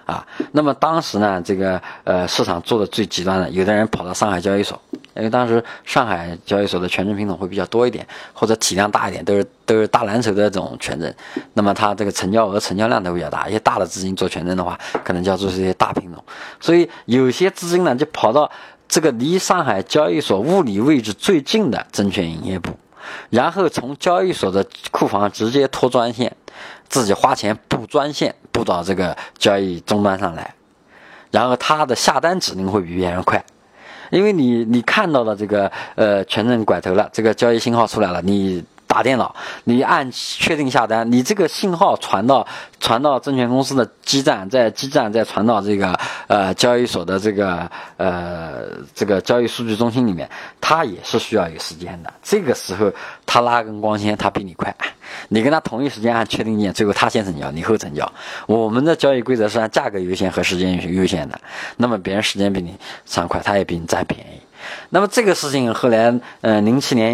[0.06, 4.80] 啊，那么当时呢，这个呃市场做的最极端的，有的人跑到上海交易所，
[5.16, 11.14] 因为当时上海交易所的权证品种会比较多一点，或者体量大一点，都是都是大蓝筹的这种权证，
[11.54, 16.24] 那么它这个成交额、成交量都比较大，一些大的资金做权证的话，可能就要做这些大品种，
[16.60, 18.50] 所以有些资金呢就跑到
[18.88, 22.72] 这个离上海交易所物理位置最近的证券营业部，
[23.30, 26.36] 然后从交易所的库房直接拖专线。
[26.88, 30.54] 自己花钱布专线，布到这个交易终端上来，
[31.32, 33.44] 然后他的下单指令会比别人快，
[34.12, 38.64] 因为你你看到了这个呃权证拐头了，这个交易信号出来了，你。
[38.96, 39.36] 打电脑，
[39.66, 42.48] 你按确定下单，你这个信号传到
[42.80, 50.30] 传到证券公司的基站，在基站再传到这个呃交易所的这个呃这个交易数据中心里面，
[50.62, 52.14] 它也是需要有时间的。
[52.24, 52.90] 这个时候
[53.26, 54.74] 他拉根光纤，他比你快，
[55.28, 58.10] 你跟他同一时间按确定键，最后他先成交，你后成交。
[58.48, 61.38] 我们的交易规则是按价格优先和时间优先的，
[61.76, 62.74] 那么别人时间比你
[63.06, 64.40] 上快，他也比你占便宜。
[64.90, 67.14] 那么这个事情后来，呃，零七年、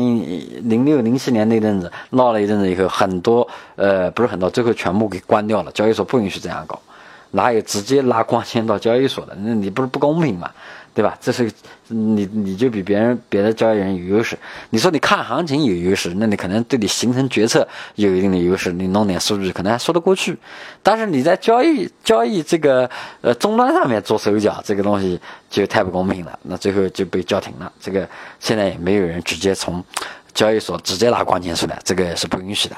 [0.69, 5.71] 零六、零七年那阵子闹了一阵子以后，很多呃不是很多，最后全部给关掉了。
[5.71, 6.79] 交易所不允许这样搞，
[7.31, 9.35] 哪有直接拉光纤到交易所的？
[9.41, 10.49] 那你不是不公平嘛？
[10.93, 11.17] 对吧？
[11.21, 11.49] 这是
[11.87, 14.37] 你你就比别人别的交易人有优势。
[14.71, 18.73] 你说你看行情有优势，那你可能对你形成决策有一定的优势。
[18.73, 20.37] 你弄点数据可能还说得过去。
[20.83, 22.89] 但是你在交易交易这个
[23.21, 25.17] 呃终端上面做手脚，这个东西
[25.51, 26.39] 就太不公平了。
[26.41, 27.71] 那最后就被叫停了。
[27.79, 28.07] 这个
[28.39, 29.83] 现在也没有人直接从
[30.33, 32.75] 交易所直接拿光纤出来，这个是不允许的。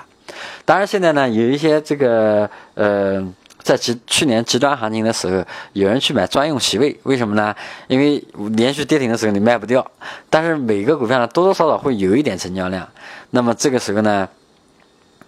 [0.66, 3.26] 当然现在呢，有一些这个呃。
[3.64, 7.56] 在极去年极端行情的时候，有人去买专用席位，为什么呢？
[7.88, 8.22] 因为
[8.58, 9.90] 连续跌停的时候你卖不掉，
[10.30, 12.86] 但是每个股票呢多多少少会有一点成交量。
[13.30, 14.28] 那么这个时候呢，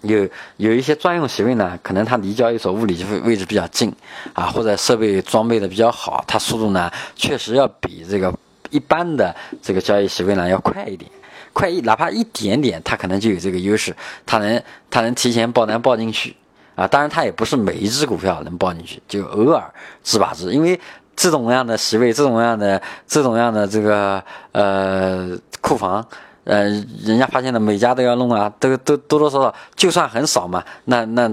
[0.06, 0.28] 有
[0.58, 3.94] 有一些专用席位呢，可能它离交易所物理位置比较近
[4.34, 8.34] 啊，或者设备装备的比较好，它速度呢确实要比这个
[8.70, 11.10] 一般的这个交易席位呢要快一点，
[11.54, 13.96] 快一哪怕一点点，它可能就有这个优势，
[14.26, 16.36] 它能它能提前报单报进去。
[16.76, 19.64] 啊，当然它也不是每一只股票能报进去，就偶尔
[20.04, 20.78] 只把只，因为
[21.16, 26.06] 这种样的席位，这种样的这种样的这个呃库房，
[26.46, 26.64] 呃，
[27.04, 31.30] 人家发现了每家都要弄啊，都都多多少少，就算很少嘛，那那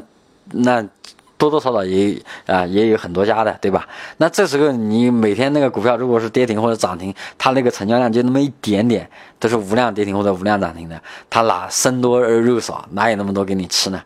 [0.52, 0.82] 那
[1.38, 3.86] 多多少少也啊也有很多家的，对吧？
[4.16, 9.08] 那这时候你每天那个股票如果是跌停或者涨停，它那个成交量就那么一点点，
[9.38, 14.02] 都是无量跌停或者无量涨停的，它哪生多而肉少，哪有那么多给你吃呢？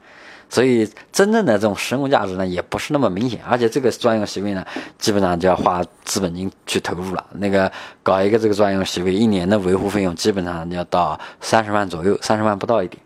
[0.49, 4.65] 所以，真正的这种实用价值呢，也不是那么明显，而且这个专用席位呢，
[4.97, 7.27] 基本上就要花资本金去投入了。
[7.33, 7.71] 那个
[8.03, 13.03] 搞一个这个专用席位，一年的维护费用基本上要到三十万左右，三十万不到一点，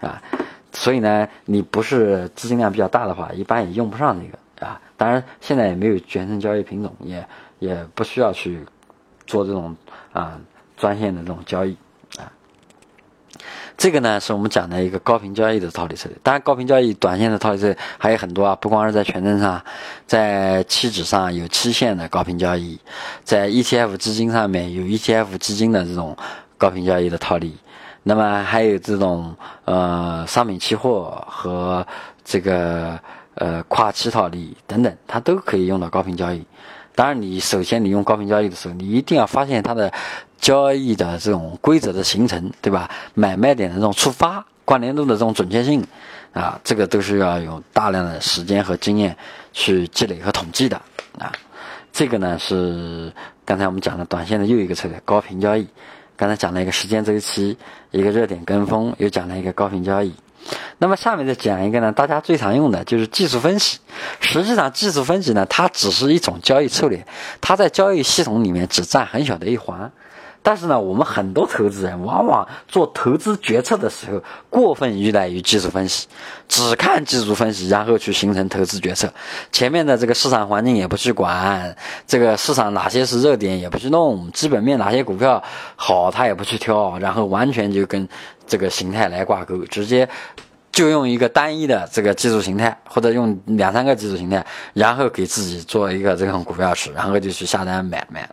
[0.00, 0.22] 啊，
[0.72, 4.80] 所以呢，你不是资金量比较大的话，一般也用不上这个啊。
[4.96, 7.26] 当然，现在也没有全程交易品种，也
[7.58, 8.64] 也不需要去
[9.26, 9.76] 做这种
[10.12, 10.38] 啊
[10.76, 11.76] 专线的这种交易。
[13.76, 16.16] 这个呢，是我们讲的一个高频交易的套利策略。
[16.22, 19.60] 当然，高频交易短线的套利策略还有很多啊，不光是在权证上，
[20.06, 22.78] 在期指上有期限的高频交易，
[23.24, 26.16] 在 ETF 基金上面有 ETF 基金的这种
[26.56, 27.56] 高频交易的套利。
[28.04, 31.86] 那么还有这种呃商品期货和
[32.24, 32.98] 这个
[33.34, 36.44] 呃跨期套利等等，它都可以用到高频交易。
[36.94, 39.92] 当然，你首先你用高频交易的时候，你一定要发现它的。
[40.40, 42.90] 交易的这种规则的形成，对吧？
[43.14, 45.82] 买卖点的这种触发，关联度的这种准确性，
[46.34, 49.16] 啊，这个都是要有大量的时间和经验
[49.54, 50.76] 去积累和统计的
[51.18, 51.32] 啊。
[51.94, 53.10] 这个呢是
[53.46, 55.66] 刚才我们讲的短线的又一个策略，高频交易。
[56.14, 57.56] 刚才讲了一个时间周期，
[57.90, 60.12] 一个热点跟风，又讲了一个高频交易。
[60.78, 63.78] 那么下面再讲一个呢，大家最常用的就是技术分析。
[64.20, 67.06] 实际上，技术分析呢，它只是一种交易策略，
[67.40, 69.90] 它在交易系统里面只占很小的一环。
[70.46, 76.06] 但是呢，我们很多投资人往往做投资决策的时候过分依赖于技术分析，
[76.46, 79.10] 只看技术分析，然后去形成投资决策。
[79.50, 81.74] 前面的这个市场环境也不去管，
[82.06, 85.42] 这个市场哪些是热点也不去弄，基本面哪些股票
[85.76, 88.06] 好他也不去挑，然后完全就跟
[88.46, 90.08] 这个形态来挂钩，直接。
[90.72, 98.28] 就用一个单一的这个技术形态，或者用两三个技术形态，然后给自己做一个这种股票池，然后就去下单买卖，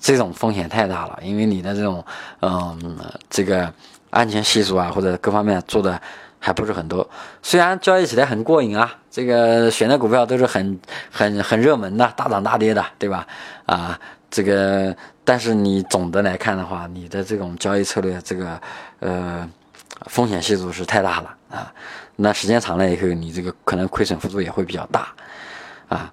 [0.00, 2.02] 这种风险太大了，因为你的这种
[2.40, 2.98] 嗯
[3.28, 3.70] 这个
[4.08, 6.00] 安全系数啊或者各方面做的
[6.38, 7.06] 还不是很多。
[7.42, 13.26] 虽然交易起来很过瘾啊，这个选的股票都是很很很热门的，大涨大跌的，对吧？
[13.66, 14.00] 啊，
[14.32, 18.60] 这个但是你总的来看的话，你的这种交易策略，这个
[18.98, 19.48] 呃。
[20.06, 21.72] 风险系数是太大了啊，
[22.16, 25.12] 那时间长了以后，你这个可能亏损幅度也会比较大
[25.86, 26.12] 啊。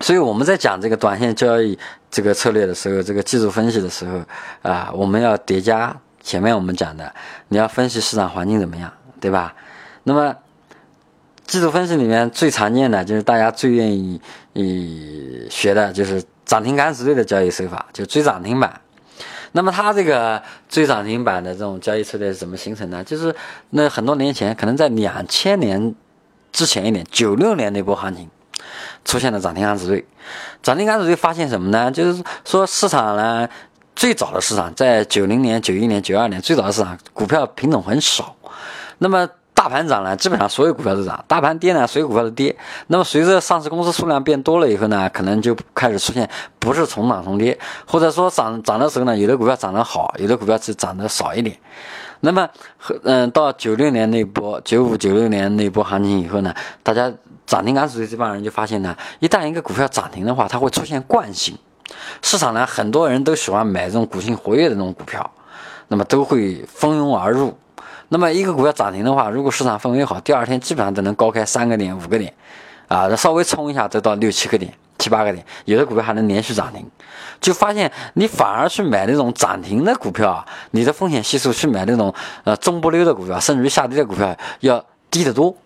[0.00, 1.78] 所以我们在讲这个短线交易
[2.10, 4.20] 这个策略的时候，这个技术分析的时候
[4.60, 7.10] 啊，我们要叠加前面我们讲的，
[7.48, 9.54] 你要分析市场环境怎么样，对吧？
[10.02, 10.36] 那么
[11.46, 14.20] 技术分析里面最常见的就是大家最愿意
[15.50, 18.80] 学的就是涨停敢死队的交易手法，就追涨停板。
[19.52, 23.02] 那么它这个追涨停板的这种交易策略是怎么形成的？
[23.02, 23.34] 就是
[23.70, 25.94] 那很多年前，可能在两千年
[26.52, 28.28] 之前一点，九六年那波行情
[29.04, 30.06] 出现了涨停敢死队。
[30.62, 31.90] 涨停敢死队发现什么呢？
[31.90, 33.48] 就是说市场呢，
[33.96, 38.36] 最早的市场在九零年、九一年、九二年最早的市场，股票品种很少。
[38.98, 39.28] 那么
[39.60, 42.56] 大盘涨呢，基本上所有股票都涨；大盘跌呢，所有股票都跌。
[42.86, 46.26] 那么随着上市公司数量变多了以后呢，可能就开始出现
[46.58, 51.54] 不是重涨重跌，或者说涨涨的时候呢，有的股票涨得好，有的股票是涨得少一点。
[52.20, 52.48] 那么，
[53.02, 57.12] 嗯，到九六年那波、九五、九六年那波行情以后呢，大家
[57.44, 61.54] 涨停敢死队这帮人就发现呢，一旦一个股票涨停的话，它会出现惯性。
[62.22, 65.30] 市场呢，很多人都喜欢买这种股性活跃的那种股票，
[65.88, 67.54] 那么都会蜂拥而入。
[68.12, 72.34] 那么一个股票涨停的话，如果市场氛围好，第二天基本上都能高开三个点、五个点，
[72.88, 76.84] 啊，稍微冲一下都到六七个点、七八个点，有的股票还能连续涨停，
[77.40, 85.56] 就发现你反而去买那种涨停的股票啊，你的风险系数去买那种呃中不溜的股票，甚至于下跌的股票要低得多。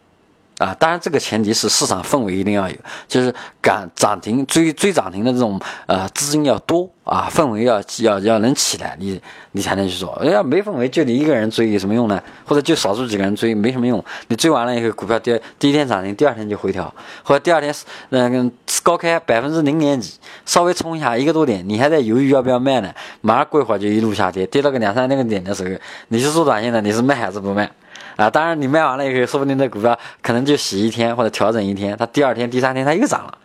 [0.58, 2.76] 啊，当然这个前提是市场氛围一定要有，
[3.08, 9.20] 就是赶涨停追追涨停的这种呃资金要多啊，氛围要要要能起来，你
[9.52, 10.16] 你才能去做。
[10.24, 12.22] 要没氛围，就你一个人追有什么用呢？
[12.44, 14.02] 或者就少数几个人追没什么用。
[14.28, 16.92] 你追完了以后，股票第第一天涨停，第二天就回调，
[17.24, 17.74] 或者第二天
[18.10, 18.50] 嗯
[18.84, 20.14] 高开百分之零点几，
[20.46, 22.94] 稍微冲一下一个多点，你还在犹豫要不要卖呢？
[23.22, 27.68] 马上过一会儿就一路下跌，跌到个两三那个点的时候，你是做短线的，你是卖还是不卖？
[28.16, 33.38] 啊，当然你卖完了以后，说不定这股票可能就洗一天或者调整一天，它第二天、第三天它又涨了，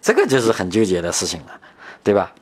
[0.00, 1.52] 这个就是很纠结的事情了，
[2.02, 2.32] 对吧？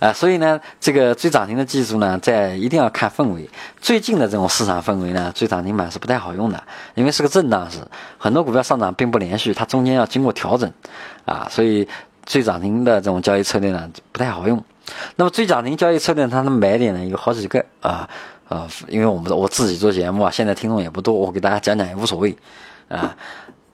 [0.00, 3.48] 啊，所以呢，这个追涨停的技术呢，在一定要看氛围。
[3.78, 6.62] 最近的这种市场氛围呢，追涨停板是不太好用的，
[6.94, 7.78] 因为是个震荡市，
[8.16, 10.72] 很多股票上涨并不连续，它中间要经过调整，
[11.26, 11.86] 啊，所以
[12.24, 14.64] 追涨停的这种交易策略呢不太好用。
[15.16, 18.08] 那么追涨停交易策略它的买点呢有好几个啊。
[18.50, 22.36] 啊，因为我们我自己做节目啊，现在听众也不多，我给大家讲讲也无所谓，
[22.88, 23.16] 啊，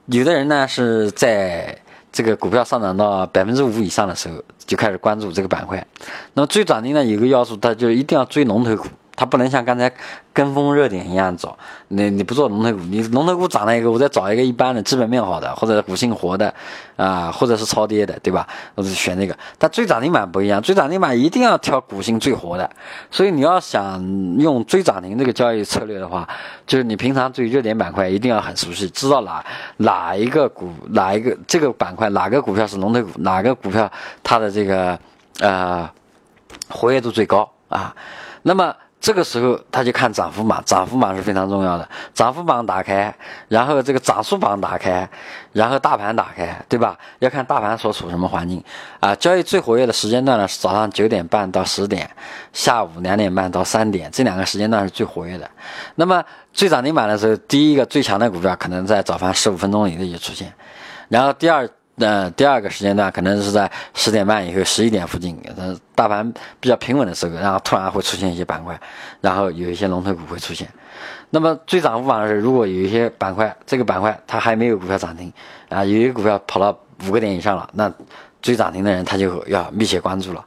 [0.05, 1.75] 有的人呢是在
[2.13, 4.35] 这个股票上涨到百分之五以上的时候
[4.67, 5.87] 就开始关注这个板块，
[6.35, 8.87] 那么追涨停呢有个要素，它就一定要追龙头股。
[9.17, 9.91] 它不能像刚才
[10.35, 11.57] 跟风热点一样找，
[11.89, 16.55] 你你不做龙头股，你龙头股涨了一个，我再找一个一般的基本面好的，或者股性活的，
[16.97, 18.47] 啊，或者是超跌的，对吧？
[18.75, 19.35] 我就选那个。
[19.57, 22.71] 但追涨停板不一样，追涨停板一定要挑股性最活的。
[23.11, 24.05] 所以你要想
[24.39, 26.29] 用追涨停这个交易策略的话，
[26.67, 29.43] 就是你平常对热点板块一定要很熟悉，知道哪
[29.79, 33.91] 哪一个股哪一个这个板块哪个股票是龙头股，哪个股票
[34.23, 34.99] 它的这个
[35.41, 35.89] 呃
[36.69, 37.97] 活跃度最高啊，
[38.43, 38.75] 那么。
[38.99, 41.89] 这个时候他就看涨幅榜，涨幅榜是非常重要的。
[42.13, 43.15] 涨幅榜打开，
[43.49, 45.09] 然后这个涨速榜打开，
[45.53, 46.99] 然后大盘打开，对吧？
[47.21, 48.63] 要看大盘所处什么环境
[48.99, 49.15] 啊。
[49.15, 52.11] 交易最活跃的时间段呢是早上九点半到十点，
[52.53, 55.49] 下午两点半到三点，这两个时间段是最活跃的。
[55.95, 60.53] 那么最涨停板的时候，第一个最强的股票可能在早盘十五分钟以内就出现，
[61.09, 61.69] 然后第二。
[61.99, 66.31] 那第二个时间段可能是在十点半以后、十一点附近，呃，大盘
[66.61, 68.79] 比较平稳的时候，然后突然会出现一些板块，
[69.23, 70.69] 然后有一些龙头股会出现。
[71.31, 75.33] 那么追涨幅榜的是，如果有一些板块，这个板块它还没有股票涨停，
[75.71, 76.79] 啊，有一个股票跑到
[77.09, 77.91] 五个点以上了，那
[78.43, 80.45] 追涨停的人他就要密切关注了。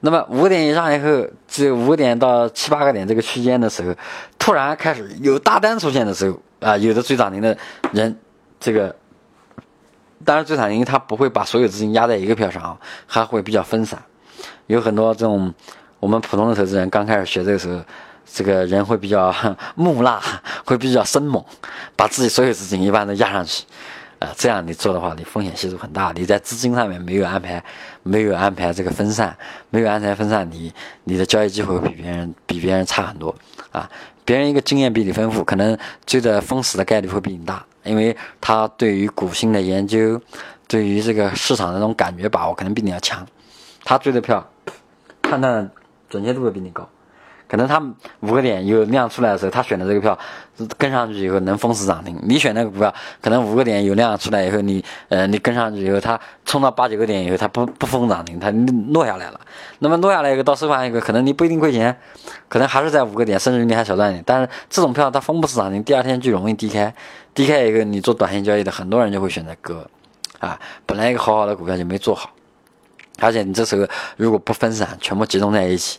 [0.00, 3.94] 那么五点以上以后，只有五点到七八个点这个区间的时候，
[4.38, 7.56] 突然开始有大单出现的时候，啊，有的追涨停的
[7.92, 8.14] 人，
[8.60, 8.94] 这个。
[10.24, 14.02] 当然，最惨，因为它不会把所有资金压在一个票上啊，还会比较分散。
[14.66, 15.52] 有很多这种，
[16.00, 17.80] 我们普通的投资人刚开始学这个时候，
[18.24, 19.34] 这个人会比较
[19.76, 20.20] 木讷，
[20.64, 21.44] 会比较生猛，
[21.94, 23.64] 把自己所有资金一般都压上去。
[24.20, 26.10] 啊，这样你做的话，你风险系数很大。
[26.14, 27.62] 你在资金上面没有安排，
[28.02, 29.36] 没有安排这个分散，
[29.68, 30.72] 没有安排分散，你
[31.02, 33.34] 你的交易机会比别人比别人差很多
[33.70, 33.90] 啊。
[34.24, 40.20] 别人一个经验比你丰富，可能追着封死的概率会比你大，因为他对于股性的研究，
[40.66, 43.26] 对于这个市场的那种感觉把握，可能比你要强。
[43.84, 44.44] 他追的票，
[45.22, 45.70] 判断
[46.08, 46.88] 准确度会比你高。
[47.46, 47.82] 可能他
[48.20, 50.18] 五个点有量出来的时候，他选的这个票
[50.78, 52.18] 跟上去以后能封死涨停。
[52.22, 58.50] 你选那个股票，可能五个点有量出来以后，你呃你跟上去以后，它冲到八九个点以后，它不不封涨停，它
[58.92, 59.40] 落下来了。
[59.80, 61.96] 那么落下来以后到收盘以后，可能你不一定亏钱，
[62.48, 64.22] 可能还是在五个点，甚至你还小赚点。
[64.26, 66.94] 但是这种票它封不死涨停，第二天就容易低开，
[67.34, 69.86] 低开以后你做短线交易的很多人就会选择割，
[70.38, 72.30] 啊，本来一个好好的股票就没做好，
[73.20, 73.86] 而且你这时候
[74.16, 75.98] 如果不分散，全部集中在一起。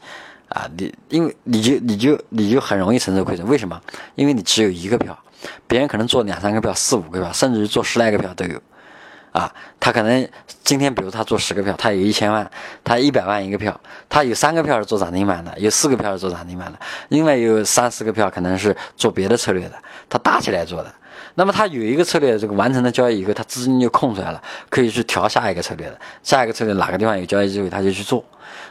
[0.55, 3.79] 啊，你因为你就你就你就很容易承受亏损，为什么？
[4.15, 5.17] 因为你只有一个票，
[5.67, 8.57] 别人可能做两三个票、四五个票，甚至于做十来个票都有。
[9.33, 10.25] 啊，他可能
[10.63, 12.49] 今天比如他做十个票，他有一千万，
[12.85, 13.77] 他一百万一个票，
[14.07, 16.79] 他有三个票是做涨停板的，有四个票是做涨停板的，
[17.09, 19.75] 另外有三四个票可能是做别的策略的，
[20.09, 20.93] 他搭起来做的。
[21.35, 28.23] 那么他有一个策略，这个完成的交易以后，他资金就空出来了，可以去调下一个策略的，下一个策略哪个地方有交易机会，他就去做。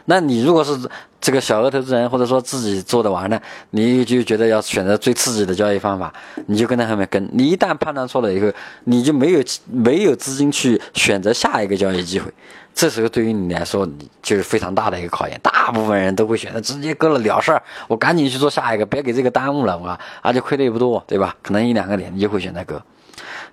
[0.05, 0.77] 那你如果是
[1.19, 3.41] 这个小额投资人，或者说自己做的完了，
[3.71, 6.13] 你就觉得要选择最刺激的交易方法，
[6.47, 7.27] 你就跟在后面跟。
[7.33, 8.51] 你一旦判断错了以后，
[8.83, 12.31] 你就没有没有资金去选择下一个交易机会。
[12.75, 15.39] 这时候对于你来说，你就是非常大的一个考验。
[15.41, 21.33] 大部分人都会选择直接割了了事儿，我赶紧去做下一个，别给这个耽误了，我而且亏的也不多，对吧？
[21.41, 22.79] 可能一两个点你就会选择割。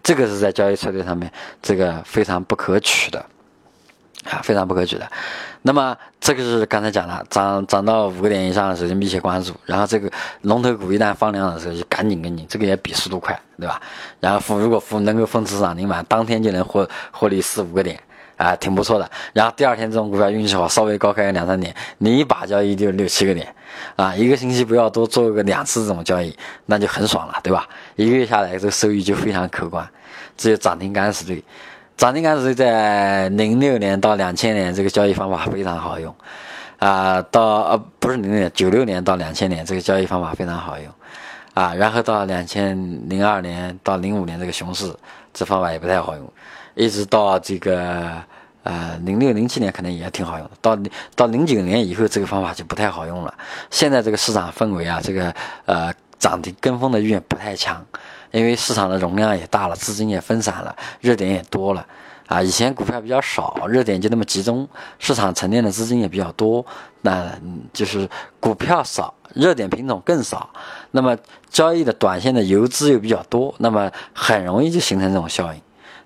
[0.03, 3.25] 这个是在交易策略上面，这个非常不可取的。
[4.25, 5.11] 啊，非常不可取的。
[5.63, 10.09] 那么这个是刚才讲了，涨涨到五个点以上的时候就密切关注，然后这个
[10.43, 13.83] 龙头股一旦放量的时候就赶紧跟进，这个也比速度快，对吧？
[14.21, 18.01] 然后封如果封能够封死涨停板，当天就能获获利四五个点，
[18.43, 19.09] 啊，挺不错的。
[19.33, 23.55] 然后第二天这种股票运气好，稍微高开两三点，你一把交易就六七个点，
[23.97, 26.37] 啊，一个星期不要多做个两次这种交易，
[26.67, 27.69] 那就很爽了，对吧？
[27.95, 29.89] 一个月下来这个收益就非常可观，
[30.37, 31.43] 只有涨停敢死队。
[31.95, 36.13] 涨停杆是在零六年到两千年，这个交易方法非常好用，
[36.79, 40.93] 啊，到呃不是零六年，九六年到两千年，这个交易方法非常好用，
[41.55, 42.77] 啊，然后到两千
[43.09, 44.93] 零二年到零五年这个熊市，
[45.33, 46.33] 这方法也不太好用，
[46.75, 48.11] 一直到这个
[48.63, 50.77] 呃零六零七年可能也挺好用的，到
[51.15, 53.35] 到零九年以后这个方法就不太好用了。
[53.71, 55.35] 现在这个市场氛围啊，这个
[55.67, 57.85] 呃涨停跟风的意愿不太强。
[58.31, 61.87] 因为市场的容量也大了，资金也分散了，热点也多了，
[62.29, 64.67] 啊，以前股票比较少，热点就那么集中，
[64.99, 66.65] 市场沉淀的资金也比较多，
[67.03, 67.31] 那
[67.75, 68.09] 就是
[68.41, 70.49] 股票少，热点品种更少，
[70.93, 71.15] 那么
[71.51, 75.61] 交易的短线的游资又比较多，那么很容易就形成这种效应。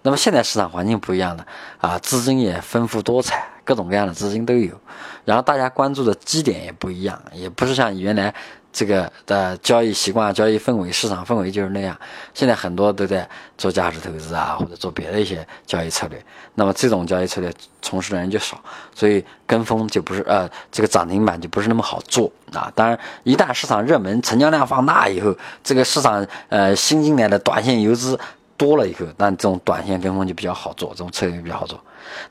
[0.06, 1.44] 那么现在市场环境不一样了，
[1.80, 4.72] 啊，资金也丰富多彩，各种各样的资金都有，
[5.24, 8.32] 然后大家关注的基点也不一样，也不是像原来。
[8.72, 11.98] 这个的交易习惯、交易氛围、市场氛围就是那样。
[12.34, 13.26] 现在很多都在
[13.56, 16.22] 做价值投资啊，或者做别的一些交易策略。
[16.56, 17.50] 那么这种交易策略
[17.80, 18.62] 从事的人就少，
[18.94, 22.70] 所以跟风就不是呃，这个涨停板就不是那么好做啊。
[22.74, 25.34] 当然，一旦市场热门、成交量放大以后，
[25.64, 28.20] 这个市场呃新进来的短线游资
[28.56, 31.78] 多了以后，那这种短线跟风就比较好做，这种策略比较好做。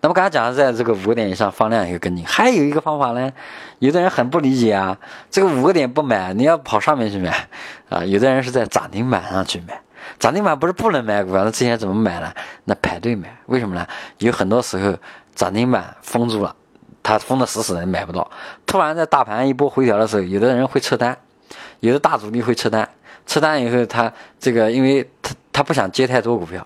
[0.01, 3.31] 那么刚才讲的，在这个五个点以上放量一个跟进，还有一个方法呢。
[3.79, 4.97] 有的人很不理解啊，
[5.29, 7.47] 这个五个点不买，你要跑上面去买
[7.89, 8.03] 啊。
[8.05, 9.79] 有的人是在涨停板上去买，
[10.17, 12.31] 涨停板不是不能买股票，那之前怎么买呢？
[12.63, 13.85] 那排队买，为什么呢？
[14.19, 14.97] 有很多时候
[15.35, 16.55] 涨停板封住了，
[17.03, 18.31] 它封的死死的，买不到。
[18.65, 21.15] 突然在大盘一波回调的时候，有的人会撤单，
[21.81, 22.89] 有的大主力会撤单，
[23.27, 25.07] 撤单以后他这个，因为
[25.55, 26.65] 他不想接太多股票。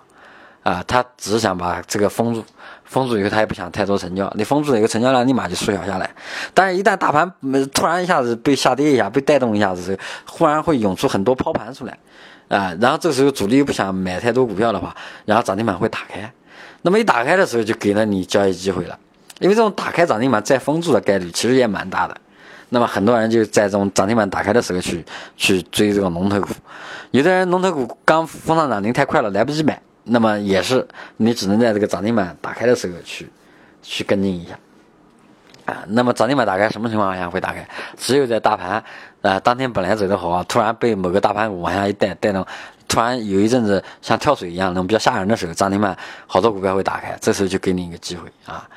[0.61, 2.43] 啊，他只是想把这个封住，
[2.83, 6.09] 封住以后他也不想太多成交，你封住了一个成交量立马就缩小下来。
[6.53, 7.31] 但是，一旦大盘
[7.73, 11.97] 突然一下子被下跌一下，被带动一下子，忽然会涌出很多抛盘出来，
[12.49, 14.93] 啊，然后这时候主力又不想买太多股票的话，
[15.25, 16.29] 然后涨停板会打开，
[16.81, 18.99] 那么一打开的时候就给了你交易机会了，
[19.39, 22.15] 因为这种打开涨停板再封住的概率其实也蛮大的，
[22.69, 25.03] 那么很多人就在这种涨停板打开的时候去
[25.35, 26.49] 去追这个龙头股，
[27.11, 29.81] 有的人龙头股刚封上涨停太快了，来不及买。
[30.11, 33.29] 那么也是，你只能在这个涨停板打开的时候去，
[33.83, 34.57] 去跟进一下，
[35.71, 37.67] 啊，那么涨停板打开什么情况下会打开？
[37.95, 38.83] 只有在大盘，
[39.21, 42.43] 啊，当天本来走得好，突然被某个大盘股往下一带带动，
[42.87, 45.95] 突然有一阵子像跳水一样那种比较吓人的时候，涨停板
[46.25, 48.67] 好多股票会打开，这时候就给你一个机会啊。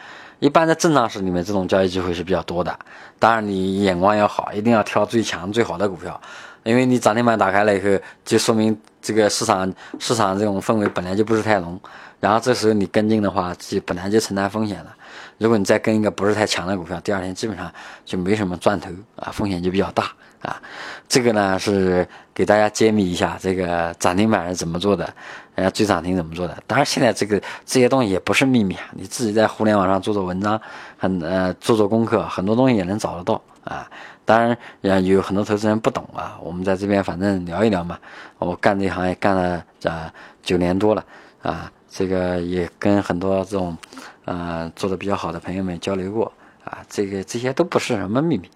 [0.42, 2.76] 一般在震荡市里面，这种交易机会是比较多的。
[3.20, 6.20] 当然，你眼光要好，一定要挑最强最好的股票，
[6.64, 11.80] 因为你涨停板打开了以后，就说明这个市场市场这种氛围本来就不是太浓。
[12.18, 14.92] 然后这时候你跟进的话，就本来就承担风险了。
[15.38, 17.72] 如果你再跟一个不是太强的股票，第二天基本上
[18.04, 20.60] 就没什么赚头啊，风险就比较大啊。
[21.08, 25.08] 这个呢是给大家揭秘一下，这个涨停板是怎么做的，
[25.54, 26.62] 人家追涨停怎么做的。
[26.66, 30.60] 当然现在这个这些东西也不是秘密啊，你自己在互联网上做做文章，
[30.98, 33.88] 很呃做做功课，很多东西也能找得到啊。
[34.24, 37.98] 当然也有很多投资人不懂啊，我们在这边反正聊一聊嘛。
[38.38, 41.04] 我干这行业干了啊九年多了
[41.42, 41.70] 啊。
[41.94, 43.76] 这个也跟很多这种，
[44.24, 46.32] 呃，做的比较好的朋友们交流过
[46.64, 48.48] 啊，这个这些都不是什么秘密。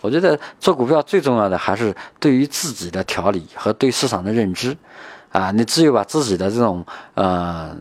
[0.00, 4.76] 我觉得做股票最重要的还是对于自己的调理和对市场的认知，
[5.30, 7.76] 啊，你只有把自己的这种呃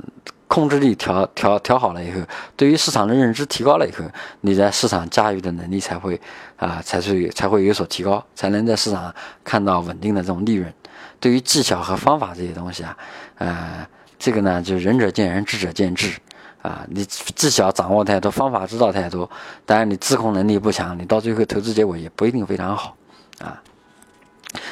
[0.47, 2.21] 控制力调调调好了以后，
[2.55, 4.03] 对于市场的认知提高了以后，
[4.41, 6.19] 你在市场驾驭的能力才会
[6.57, 10.73] 啊，才是才会有所提高，才能在市场看到稳定的这种利润。
[11.19, 12.97] 对于技巧和方法这些东西啊，
[13.37, 13.87] 呃。
[14.21, 16.13] 这个呢，就仁者见仁，智者见智，
[16.61, 19.31] 啊，你技巧掌握太多，方法知道太多，
[19.65, 22.97] 但是你自控能力不强，你到最后投资结果也不一定非常好，
[23.39, 23.63] 啊，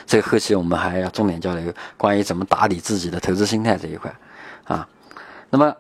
[0.06, 4.14] 这个后期我们还要重点交流关于怎么打理自己的投资心态这一块，
[4.66, 4.88] 啊，
[5.50, 5.76] 那么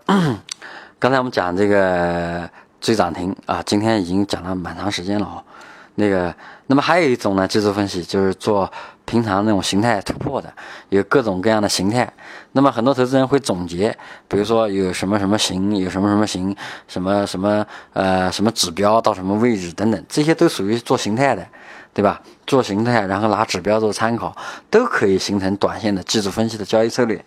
[0.99, 5.43] 刚才我们讲这个追涨停啊，今天已经讲了蛮长时间了哦。
[5.99, 6.31] 那个，
[6.67, 8.71] 那么还有一种呢，技术分析就是做
[9.05, 10.53] 平常那种形态突破的，
[10.89, 12.07] 有各种各样的形态。
[12.51, 16.55] 那么很多投资人会总结，比如说有什么什么形，有什么什么形，
[16.87, 21.43] 什么什么呃什么指标到什么位置等等，这些都属于做形态的，
[21.97, 22.21] 对吧？
[22.45, 24.37] 做形态，然后拿指标做参考，
[24.69, 27.25] 都可以形成短线的技术分析的交易策略。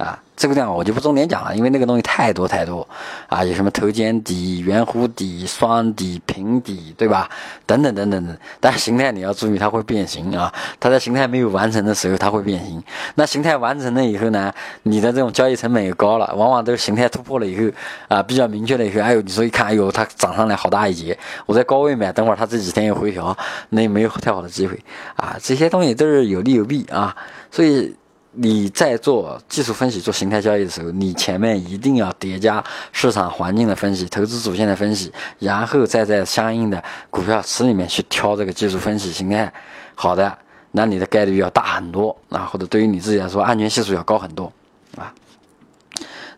[0.00, 2.88] 啊，这个地方我就不重点讲了，因为那个东西太多太多，
[3.28, 7.28] 啊，有什么头肩底、圆弧底、双底、平底，对吧？
[7.66, 8.34] 等等等等等。
[8.60, 10.50] 但是形态你要注意，它会变形啊。
[10.80, 12.82] 它在形态没有完成的时候，它会变形。
[13.16, 14.50] 那形态完成了以后呢，
[14.84, 17.70] 你的这种交易成本也高了，往往都是形态突破了以后
[18.08, 23.36] 啊，比较明确了以后，哎呦，你说一看，哎呦，它涨上来好大一截，我在高位买，等会儿它这几天又回调，
[23.68, 24.82] 那也没有太好的机会
[25.16, 25.36] 啊。
[25.42, 27.14] 这些东西都是有利有弊啊，
[27.50, 27.94] 所以。
[28.32, 32.62] 你在做技术分析、做形态交易的时候，你前面一定要叠加
[32.92, 39.52] 市场环境的分析、投资主线的分析，然后再在相应的股票池里面去挑这个技术分析形态
[39.96, 40.38] 好的，
[40.70, 44.52] 那你的概率要大很多啊，或者对于你自己来说，安全系数要高很多
[44.96, 45.12] 啊。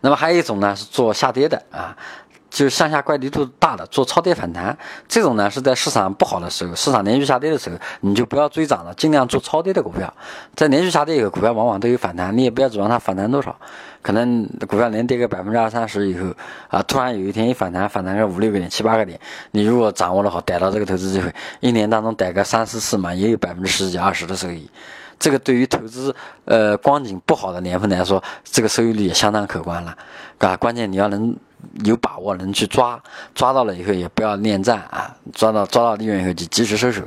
[0.01, 1.95] 那么还有一种呢，是做下跌的啊。
[2.53, 4.77] 就是向下怪力度大的做超跌反弹，
[5.07, 10.13] 这种呢是在市场不好的时候，市场连续下跌的时候，你就不要追涨了，尽量做超跌的股票。
[10.55, 13.55] 在连续下跌以后，股票往往都有反弹，你也不要指望它反弹多少，
[14.03, 16.27] 可能股票连跌个百分之二三十以后，
[16.67, 24.69] 啊，突然有一天一反弹，反弹个五六个点、七八个点，你如果掌握的好，逮到这个投资机会，一年当中逮个三四次嘛，也有百分之十几、二十的收益。
[25.17, 29.97] 这个对于投资呃光景不好的年份来说，这个收益率也相当可观了，
[30.37, 31.35] 啊，关键你要能。
[31.85, 33.01] 有把握能去抓，
[33.33, 37.01] 抓到了以后也不要恋战啊，抓到抓到利润以后就及时收手，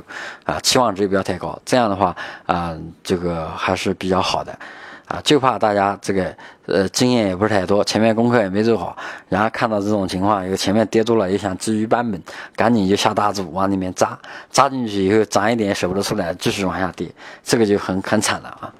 [0.45, 4.51] 啊，期望值也不要太高，这样的话啊，这个还是比较好的，
[5.07, 6.35] 啊，就怕大家这个
[6.65, 8.95] 呃经验也不是太多，前面功课也没做好，
[9.29, 12.21] 然后看到这种情况，有前面跌多了也想基于版本，
[12.55, 14.17] 赶紧就下大注往里面扎，
[14.49, 17.09] 扎进去以后涨一点舍不得出来，继续往下跌，
[17.43, 18.73] 这个就很很惨了啊。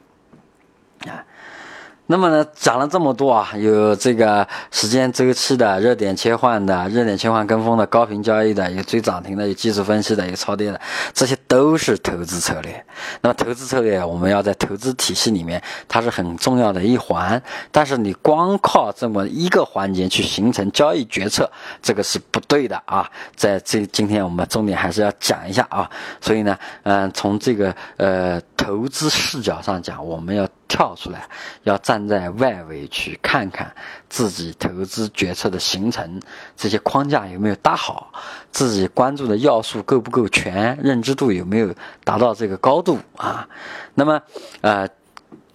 [2.09, 10.79] 那么呢，讲了这么多啊，有这个时间周期的、热点切换的、热点切换跟风的、高频交易的、有追涨停的、有技术分析的、有超跌的，
[11.13, 12.85] 这些都是投资策略。
[13.21, 17.41] 那么投资策略，我们要在投资体系里面，它是很重要的一环。
[17.73, 21.51] 但是你光靠这么一个环节去形成交易决策，
[21.81, 23.05] 这个是不对的啊。
[23.35, 25.89] 在这今天我们重点还是要讲一下啊。
[26.21, 30.47] 所以呢，嗯，从这个呃投资视角上讲，我们要。
[30.67, 31.27] 跳出来，
[31.63, 33.73] 要站在外围去看看
[34.09, 36.21] 自己投资决策的形成，
[36.55, 38.11] 这些框架有没有搭好，
[38.51, 43.47] 自己关注的要素够不够全，认知度有没有达到这个高度啊？
[43.95, 44.21] 那么，
[44.61, 44.87] 呃，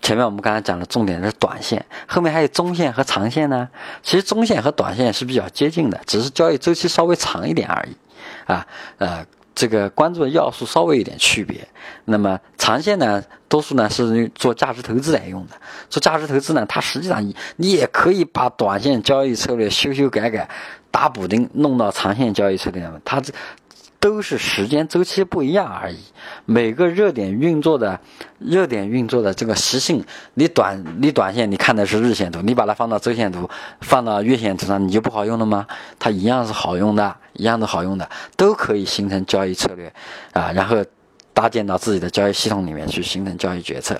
[0.01, 3.69] 前面我们刚才讲的重点是短线，后面还有中线和长线呢。
[4.03, 7.97] 其实中线和短线是比较接近的，只是交易周期稍微长一点而已，
[8.47, 8.67] 啊，
[8.99, 9.27] 呃。
[9.55, 11.67] 这个关注的要素稍微有点区别，
[12.05, 15.55] 那么长线呢，多数呢是做价值投资来用的。
[15.91, 17.23] 做价值投资呢，它实际上
[17.57, 20.49] 你也可以把短线交易策略修修改改，
[20.91, 23.01] 打补丁弄到长线交易策略上面。
[23.05, 23.33] 它这
[24.03, 25.99] 都是时间周期不一样而已。
[26.45, 28.01] 每个热点运作的
[28.41, 33.49] 热点运作的这个习性，你短你短线你看的是日线图，你把它放到周线图、
[33.81, 35.69] 放到月线图上，你就不好用了吗？
[36.01, 39.95] 它一样是好用的，一样的好用的，都可以形成交易策略
[40.33, 40.85] 啊，然后
[41.33, 43.97] 搭建到自己的交易系统里面去，形成交易决策。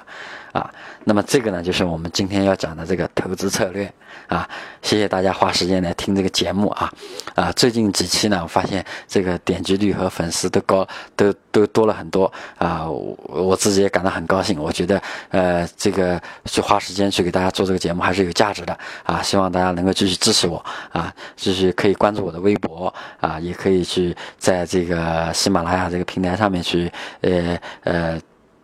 [0.53, 0.71] 啊，
[1.05, 3.93] 那么这个呢，就是我们今天要讲的这个投资策略
[4.29, 4.49] 啊。
[4.83, 6.93] 谢谢大家花时间来听这个节目啊
[7.37, 7.53] 啊！
[7.53, 12.85] 最近几期呢，我发现这个点击率和粉丝都高，都都多了很多啊。
[12.91, 15.01] 我我自己也感到很高兴，我觉得
[15.31, 19.23] 呃，这个去花时间去给大家做这个节目还是有价值的啊。
[19.23, 28.21] 希望大家能够继续支持我啊，继续可以关注我的微博啊，也可以去在这个喜马拉雅这个平台上面去呃呃。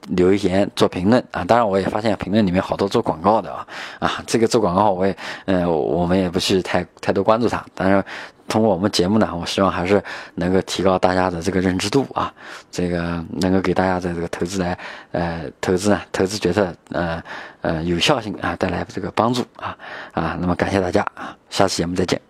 [0.08, 1.22] 留言做评论。
[1.30, 3.66] 啊，当然我也发现评论里面好多做广告的啊。
[3.98, 8.04] 啊，这个做广告我也呃，我们也不去太太多关注他，但是
[8.46, 10.02] 通过我们节目呢，我希望还是
[10.36, 12.32] 能够提高大家的这个认知度啊，
[12.70, 14.78] 这个能够给大家的这个投资来
[15.12, 17.22] 呃投资呢投资决策呃
[17.60, 19.76] 呃有效性啊带来这个帮助啊。
[20.12, 22.27] 啊，那么感谢大家啊，下次节目再见。